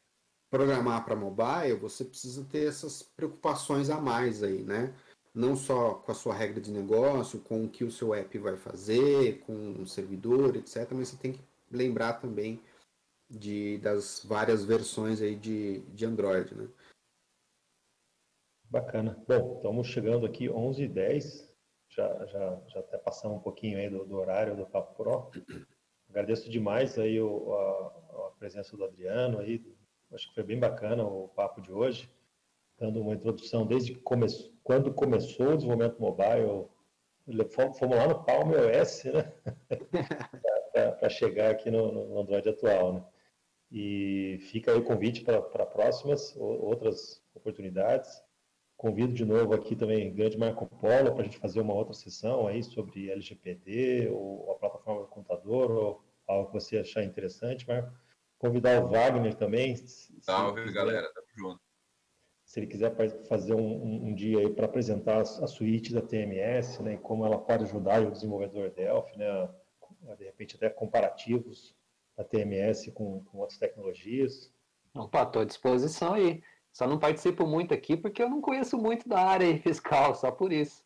[0.51, 4.95] programar para mobile, você precisa ter essas preocupações a mais aí, né?
[5.35, 8.59] Não só com a sua regra de negócio, com o que o seu app vai
[8.59, 10.87] fazer, com o servidor, etc.
[10.93, 12.61] Mas você tem que lembrar também
[13.31, 16.69] de, das várias versões aí de, de Android, né?
[18.73, 19.23] Bacana.
[19.29, 21.47] Bom, estamos chegando aqui 11h10,
[21.91, 25.31] já, já, já até passamos um pouquinho aí do, do horário do Papo Pro.
[26.09, 29.63] Agradeço demais aí o, a, a, presença do Adriano aí,
[30.15, 32.11] acho que foi bem bacana o papo de hoje,
[32.79, 34.27] dando uma introdução desde come,
[34.65, 36.67] quando começou o desenvolvimento mobile,
[37.51, 39.35] fomos lá no Palm OS, né?
[40.99, 43.05] para chegar aqui no, no Android atual, né?
[43.71, 48.23] E fica aí o convite para próximas, outras oportunidades.
[48.83, 52.49] Convido de novo aqui também grande Marco Polo para a gente fazer uma outra sessão
[52.49, 57.97] aí sobre LGPD ou a plataforma do computador ou algo que você achar interessante, Marco.
[58.39, 59.77] Convidar o Wagner também.
[60.21, 61.09] Salve, galera.
[61.15, 61.61] Tamo junto.
[62.45, 62.93] Se ele quiser
[63.29, 67.25] fazer um, um, um dia aí para apresentar a, suíte da TMS, né, e como
[67.25, 69.49] ela pode ajudar o desenvolvedor Delphi, né,
[70.19, 71.73] de repente até comparativos
[72.19, 74.53] a TMS com, com outras tecnologias?
[74.93, 76.43] Opa, estou à disposição aí.
[76.73, 80.53] Só não participo muito aqui porque eu não conheço muito da área fiscal, só por
[80.53, 80.85] isso.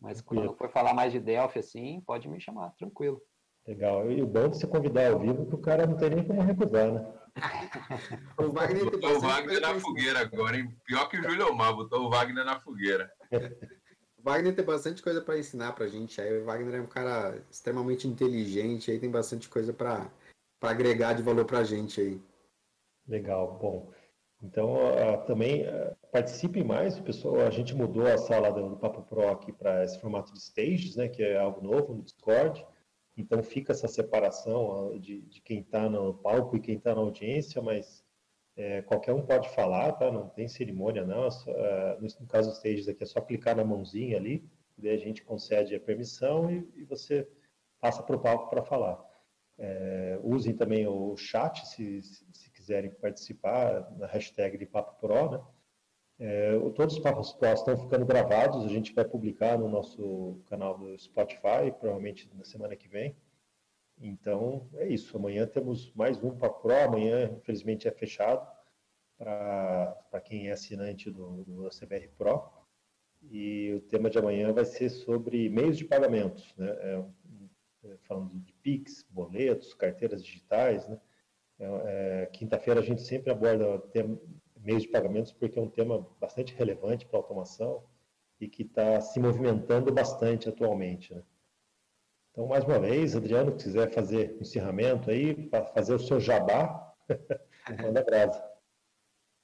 [0.00, 3.22] Mas quando for falar mais de Delphi, assim, pode me chamar, tranquilo.
[3.66, 4.10] Legal.
[4.10, 6.42] E o bom de se convidar ao vivo que o cara não tem nem como
[6.42, 7.14] recusar, né?
[8.38, 10.76] o Wagner botou o Wagner na fogueira agora, hein?
[10.84, 13.10] Pior que o Júlio Omar, botou o Wagner na fogueira.
[14.18, 16.20] o Wagner tem bastante coisa para ensinar pra gente.
[16.20, 20.10] Aí o Wagner é um cara extremamente inteligente, aí tem bastante coisa para
[20.60, 22.22] para agregar de valor para a gente aí.
[23.06, 23.92] Legal, bom.
[24.44, 24.76] Então,
[25.26, 27.40] também uh, participe mais, pessoal.
[27.40, 30.96] A gente mudou a sala do, do Papo Pro aqui para esse formato de stages,
[30.96, 32.64] né, que é algo novo no Discord.
[33.16, 37.62] Então, fica essa separação de, de, quem está no palco e quem está na audiência,
[37.62, 38.04] mas
[38.54, 40.12] é, qualquer um pode falar, tá?
[40.12, 41.24] Não tem cerimônia, não.
[41.24, 41.50] É só,
[42.00, 44.44] no, no, caso dos stages aqui, é só clicar na mãozinha ali,
[44.76, 47.26] daí a gente concede a permissão e, e você
[47.80, 49.02] passa para o palco para falar.
[49.56, 55.40] É, usem também o chat se, se, quiserem participar na hashtag de Papo Pro, né?
[56.18, 60.78] É, todos os papos Pro estão ficando gravados, a gente vai publicar no nosso canal
[60.78, 63.14] do Spotify, provavelmente na semana que vem.
[64.00, 65.16] Então, é isso.
[65.16, 66.74] Amanhã temos mais um para Pro.
[66.74, 68.48] Amanhã, infelizmente, é fechado
[69.18, 72.48] para quem é assinante do, do CBR Pro.
[73.30, 76.68] E o tema de amanhã vai ser sobre meios de pagamentos, né?
[76.70, 77.04] É,
[77.84, 80.98] é, falando de PIX, boletos, carteiras digitais, né?
[81.58, 83.82] É, é, Quinta-feira a gente sempre aborda
[84.56, 87.84] meios de pagamentos porque é um tema bastante relevante para a automação
[88.40, 91.22] e que está se movimentando bastante atualmente, né?
[92.30, 96.92] Então, mais uma vez, Adriano, se quiser fazer encerramento aí, para fazer o seu jabá,
[97.80, 98.44] manda brasa.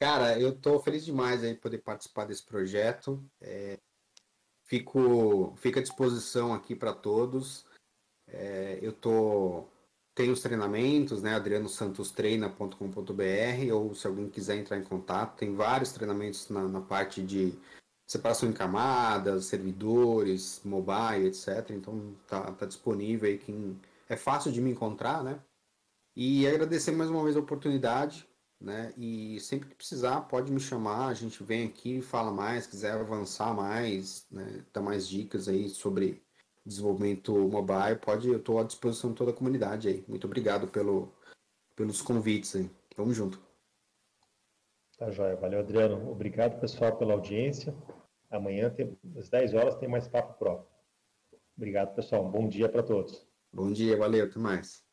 [0.00, 3.24] Cara, eu estou feliz demais aí poder participar desse projeto.
[3.40, 3.78] É,
[4.64, 7.64] fico, fico à disposição aqui para todos.
[8.26, 9.68] É, eu tô
[10.14, 11.34] tenho os treinamentos, né?
[11.34, 17.54] adrianosantostreina.com.br ou se alguém quiser entrar em contato, tem vários treinamentos na, na parte de
[18.06, 21.70] separação em camadas, servidores, mobile, etc.
[21.70, 23.78] Então tá, tá disponível aí quem
[24.08, 25.40] é fácil de me encontrar, né?
[26.16, 28.28] E agradecer mais uma vez a oportunidade
[28.60, 28.92] né?
[28.96, 33.54] E sempre que precisar, pode me chamar, a gente vem aqui, fala mais, quiser avançar
[33.54, 34.64] mais, né?
[34.72, 36.22] Dar mais dicas aí sobre
[36.64, 40.04] desenvolvimento mobile, pode, eu estou à disposição de toda a comunidade aí.
[40.06, 41.12] Muito obrigado pelo,
[41.74, 42.70] pelos convites aí.
[42.96, 43.40] Vamos junto.
[44.98, 45.36] Tá joia.
[45.36, 46.10] Valeu, Adriano.
[46.10, 47.74] Obrigado, pessoal, pela audiência.
[48.30, 50.66] Amanhã, tem, às 10 horas, tem mais Papo Pro.
[51.56, 52.26] Obrigado, pessoal.
[52.26, 53.26] Um bom dia para todos.
[53.52, 54.84] Bom dia, valeu, até mais.